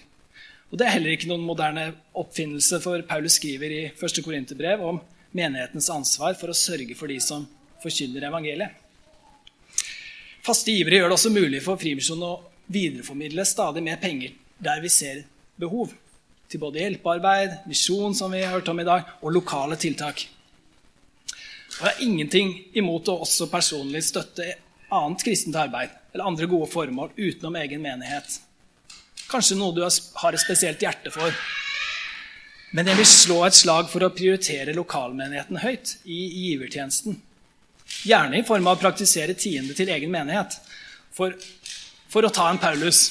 Og 0.72 0.80
Det 0.80 0.88
er 0.88 0.96
heller 0.96 1.13
ikke 1.13 1.30
noen 1.30 1.46
moderne 1.46 1.89
oppfinnelse, 2.18 2.80
for 2.82 3.04
Paulus 3.06 3.38
skriver 3.38 3.74
i 3.74 3.82
1. 3.94 4.24
Korinterbrev 4.26 4.82
om 4.82 5.02
menighetens 5.38 5.89
ansvar 5.94 6.34
for 6.39 6.50
å 6.50 6.58
sørge 6.58 6.98
for 6.98 7.12
de 7.12 7.20
som 7.22 7.46
forkynner 7.84 8.26
evangeliet. 8.30 8.80
Faste 10.44 10.74
givere 10.74 11.00
gjør 11.00 11.12
det 11.12 11.18
også 11.20 11.32
mulig 11.32 11.62
for 11.63 11.80
Frimisjonen 11.80 12.26
å 12.28 12.39
videreformidle 12.74 13.46
stadig 13.48 13.84
mer 13.86 14.00
penger 14.02 14.34
der 14.63 14.82
vi 14.84 14.89
ser 14.92 15.24
behov. 15.62 15.94
Til 16.50 16.62
både 16.62 16.82
hjelpearbeid, 16.82 17.62
misjon, 17.70 18.16
som 18.16 18.34
vi 18.34 18.42
har 18.44 18.56
hørt 18.58 18.70
om 18.70 18.82
i 18.82 18.88
dag, 18.88 19.08
og 19.22 19.34
lokale 19.34 19.78
tiltak. 19.80 20.26
Og 21.79 21.88
jeg 21.88 21.89
har 21.89 22.03
ingenting 22.05 22.53
imot 22.77 23.09
å 23.09 23.19
også 23.25 23.49
personlig 23.51 24.03
støtte 24.05 24.45
annet 24.93 25.25
kristent 25.25 25.57
arbeid 25.57 25.93
eller 26.13 26.29
andre 26.29 26.47
gode 26.49 26.69
formål 26.71 27.13
utenom 27.17 27.57
egen 27.63 27.81
menighet. 27.81 28.38
Kanskje 29.31 29.57
noe 29.57 29.73
du 29.73 29.81
har 29.83 30.36
et 30.36 30.43
spesielt 30.43 30.83
hjerte 30.83 31.13
for. 31.13 31.33
Men 32.73 32.89
jeg 32.89 32.99
vil 32.99 33.09
slå 33.09 33.39
et 33.47 33.57
slag 33.57 33.89
for 33.89 34.05
å 34.05 34.13
prioritere 34.13 34.75
lokalmenigheten 34.77 35.62
høyt 35.62 35.97
i 36.09 36.19
givertjenesten. 36.49 37.17
Gjerne 38.05 38.39
i 38.39 38.45
form 38.45 38.69
av 38.69 38.77
å 38.77 38.81
praktisere 38.81 39.36
tiende 39.38 39.75
til 39.77 39.91
egen 39.93 40.13
menighet. 40.13 40.55
For, 41.13 41.36
for 42.09 42.25
å 42.25 42.33
ta 42.33 42.47
en 42.49 42.62
Paulus 42.62 43.05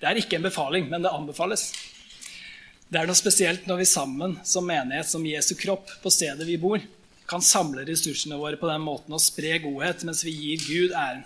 det 0.00 0.08
er 0.08 0.18
ikke 0.20 0.36
en 0.36 0.44
befaling, 0.44 0.90
men 0.92 1.04
det 1.04 1.12
anbefales. 1.12 1.70
Det 2.92 3.00
er 3.00 3.08
noe 3.08 3.18
spesielt 3.18 3.64
når 3.66 3.80
vi 3.80 3.88
sammen 3.88 4.36
som 4.44 4.66
menighet, 4.68 5.08
som 5.08 5.24
Jesu 5.24 5.54
kropp, 5.58 5.88
på 6.02 6.12
stedet 6.12 6.44
vi 6.46 6.58
bor, 6.60 6.82
kan 7.28 7.42
samle 7.42 7.84
ressursene 7.88 8.38
våre 8.38 8.58
på 8.60 8.68
den 8.70 8.84
måten 8.84 9.14
og 9.16 9.22
spre 9.22 9.58
godhet 9.62 10.04
mens 10.06 10.22
vi 10.26 10.34
gir 10.34 10.66
Gud 10.66 10.96
æren. 10.96 11.24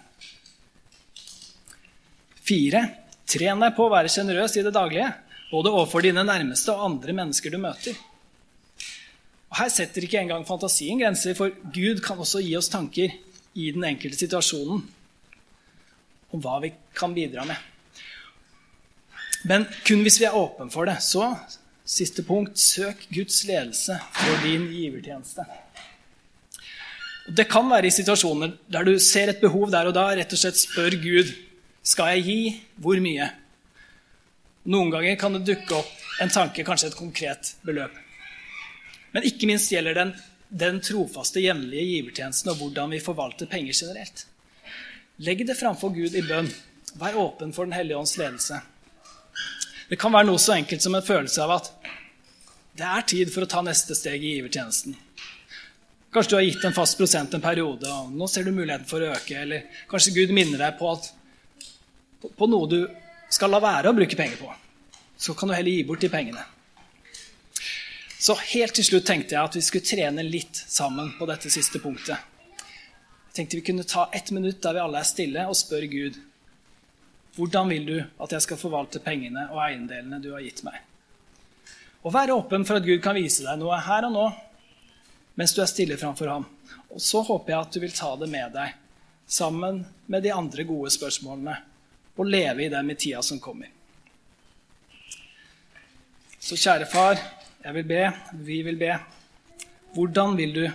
Fire. 2.40 2.84
Tren 3.30 3.60
deg 3.62 3.76
på 3.76 3.86
å 3.86 3.92
være 3.92 4.10
sjenerøs 4.10 4.56
i 4.58 4.64
det 4.66 4.72
daglige, 4.74 5.06
både 5.52 5.70
overfor 5.70 6.02
dine 6.02 6.24
nærmeste 6.26 6.72
og 6.74 6.86
andre 6.88 7.14
mennesker 7.14 7.52
du 7.54 7.60
møter. 7.62 7.94
Og 9.50 9.58
Her 9.60 9.70
setter 9.70 10.06
ikke 10.06 10.18
engang 10.18 10.46
fantasien 10.46 10.98
grenser, 10.98 11.36
for 11.38 11.54
Gud 11.74 12.02
kan 12.02 12.18
også 12.18 12.42
gi 12.42 12.56
oss 12.58 12.70
tanker 12.72 13.14
i 13.54 13.70
den 13.74 13.86
enkelte 13.86 14.18
situasjonen 14.18 14.82
om 16.30 16.42
hva 16.42 16.58
vi 16.62 16.72
kan 16.94 17.14
bidra 17.14 17.46
med. 17.46 17.58
Men 19.46 19.64
kun 19.86 20.04
hvis 20.04 20.20
vi 20.20 20.28
er 20.28 20.36
åpne 20.36 20.70
for 20.72 20.90
det. 20.90 20.98
Så, 21.02 21.24
siste 21.86 22.22
punkt, 22.26 22.58
søk 22.60 23.06
Guds 23.14 23.42
ledelse 23.48 23.96
for 24.18 24.44
din 24.44 24.68
givertjeneste. 24.74 25.46
Det 27.30 27.46
kan 27.50 27.68
være 27.70 27.86
i 27.86 27.94
situasjoner 27.94 28.56
der 28.72 28.86
du 28.86 28.96
ser 28.98 29.30
et 29.30 29.40
behov 29.42 29.70
der 29.70 29.90
og 29.90 29.94
da, 29.94 30.08
rett 30.18 30.32
og 30.34 30.40
slett 30.40 30.58
spør 30.58 30.96
Gud 31.02 31.30
skal 31.86 32.16
jeg 32.16 32.26
gi 32.26 32.40
hvor 32.82 32.98
mye. 33.02 33.28
Noen 34.70 34.90
ganger 34.92 35.16
kan 35.20 35.38
det 35.38 35.46
dukke 35.46 35.78
opp 35.78 36.20
en 36.20 36.32
tanke, 36.32 36.64
kanskje 36.66 36.90
et 36.90 36.98
konkret 36.98 37.54
beløp. 37.64 37.94
Men 39.14 39.24
ikke 39.26 39.48
minst 39.48 39.70
gjelder 39.72 39.96
den 39.96 40.12
den 40.50 40.80
trofaste, 40.82 41.40
jevnlige 41.40 41.86
givertjenesten 41.86 42.50
og 42.50 42.58
hvordan 42.58 42.90
vi 42.90 43.00
forvalter 43.02 43.46
penger 43.46 43.72
generelt. 43.72 44.24
Legg 45.22 45.44
det 45.46 45.56
framfor 45.58 45.92
Gud 45.94 46.16
i 46.16 46.24
bønn. 46.26 46.50
Vær 46.98 47.18
åpen 47.22 47.52
for 47.54 47.64
Den 47.64 47.76
hellige 47.76 47.96
ånds 47.96 48.16
ledelse. 48.18 48.58
Det 49.88 49.98
kan 49.98 50.12
være 50.12 50.26
noe 50.26 50.38
så 50.42 50.56
enkelt 50.56 50.82
som 50.82 50.94
en 50.94 51.06
følelse 51.06 51.42
av 51.44 51.52
at 51.54 51.70
det 52.78 52.86
er 52.86 53.06
tid 53.06 53.30
for 53.30 53.44
å 53.44 53.50
ta 53.50 53.62
neste 53.62 53.94
steg 53.94 54.22
i 54.22 54.36
givertjenesten. 54.38 54.96
Kanskje 56.10 56.30
du 56.30 56.36
har 56.36 56.42
gitt 56.42 56.64
en 56.66 56.74
fast 56.74 56.98
prosent 56.98 57.34
en 57.34 57.42
periode, 57.42 57.86
og 57.86 58.10
nå 58.10 58.26
ser 58.26 58.46
du 58.46 58.50
muligheten 58.50 58.88
for 58.90 59.02
å 59.02 59.12
øke. 59.14 59.36
Eller 59.44 59.82
kanskje 59.90 60.16
Gud 60.16 60.32
minner 60.34 60.58
deg 60.58 60.78
på, 60.80 60.90
at, 60.90 61.12
på 62.34 62.48
noe 62.50 62.70
du 62.70 62.80
skal 63.30 63.52
la 63.54 63.60
være 63.62 63.92
å 63.92 63.94
bruke 63.94 64.18
penger 64.18 64.40
på. 64.40 64.50
Så 65.20 65.36
kan 65.38 65.50
du 65.50 65.54
heller 65.54 65.70
gi 65.70 65.84
bort 65.86 66.02
de 66.02 66.10
pengene. 66.10 66.42
Så 68.20 68.34
helt 68.50 68.74
til 68.76 68.84
slutt 68.84 69.06
tenkte 69.06 69.36
jeg 69.36 69.40
at 69.40 69.54
vi 69.56 69.62
skulle 69.64 69.86
trene 69.86 70.26
litt 70.26 70.58
sammen 70.58 71.14
på 71.16 71.30
dette 71.30 71.52
siste 71.52 71.78
punktet. 71.80 72.18
Jeg 73.30 73.36
tenkte 73.36 73.60
vi 73.60 73.66
kunne 73.70 73.86
ta 73.86 74.08
ett 74.12 74.34
minutt 74.34 74.58
der 74.64 74.76
vi 74.76 74.82
alle 74.82 75.00
er 75.00 75.08
stille, 75.08 75.46
og 75.46 75.56
spørre 75.56 75.88
Gud 75.88 76.18
hvordan 77.38 77.70
vil 77.70 77.86
du 77.86 77.96
at 78.02 78.32
jeg 78.34 78.42
skal 78.42 78.58
forvalte 78.58 79.00
pengene 79.04 79.46
og 79.54 79.62
eiendelene 79.62 80.18
du 80.20 80.32
har 80.34 80.42
gitt 80.42 80.64
meg? 80.66 80.74
Og 82.02 82.12
vær 82.12 82.34
åpen 82.34 82.66
for 82.66 82.80
at 82.80 82.84
Gud 82.88 82.98
kan 83.04 83.14
vise 83.14 83.46
deg 83.46 83.60
noe 83.60 83.78
her 83.86 84.08
og 84.08 84.16
nå 84.16 84.26
mens 85.40 85.54
du 85.56 85.62
er 85.64 85.70
stille 85.70 85.96
framfor 85.96 86.28
ham. 86.28 86.44
Og 86.92 87.00
så 87.00 87.22
håper 87.24 87.54
jeg 87.54 87.60
at 87.64 87.72
du 87.72 87.80
vil 87.80 87.94
ta 87.96 88.12
det 88.20 88.28
med 88.28 88.52
deg 88.52 88.74
sammen 89.30 89.84
med 90.10 90.24
de 90.26 90.32
andre 90.34 90.66
gode 90.68 90.90
spørsmålene 90.92 91.54
og 92.20 92.26
leve 92.28 92.66
i 92.66 92.68
dem 92.68 92.90
i 92.92 92.96
tida 93.00 93.22
som 93.24 93.38
kommer. 93.40 93.70
Så 96.40 96.58
kjære 96.60 96.88
far, 96.90 97.16
jeg 97.64 97.76
vil 97.78 97.86
be, 97.88 98.02
vi 98.44 98.58
vil 98.66 98.76
be. 98.80 98.90
Hvordan 99.94 100.36
vil 100.36 100.52
du 100.58 100.66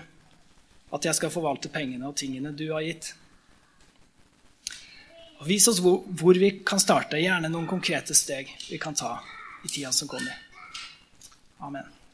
at 0.96 1.06
jeg 1.06 1.18
skal 1.18 1.34
forvalte 1.34 1.70
pengene 1.74 2.10
og 2.10 2.18
tingene 2.18 2.54
du 2.58 2.72
har 2.72 2.86
gitt? 2.86 3.12
Og 5.42 5.46
vis 5.50 5.68
oss 5.70 5.84
hvor, 5.84 6.02
hvor 6.10 6.38
vi 6.42 6.56
kan 6.66 6.82
starte, 6.82 7.22
gjerne 7.22 7.52
noen 7.54 7.70
konkrete 7.70 8.18
steg 8.18 8.50
vi 8.70 8.82
kan 8.82 8.98
ta 8.98 9.20
i 9.66 9.70
tida 9.70 9.94
som 9.94 10.10
kommer. 10.10 10.34
Amen. 11.62 12.05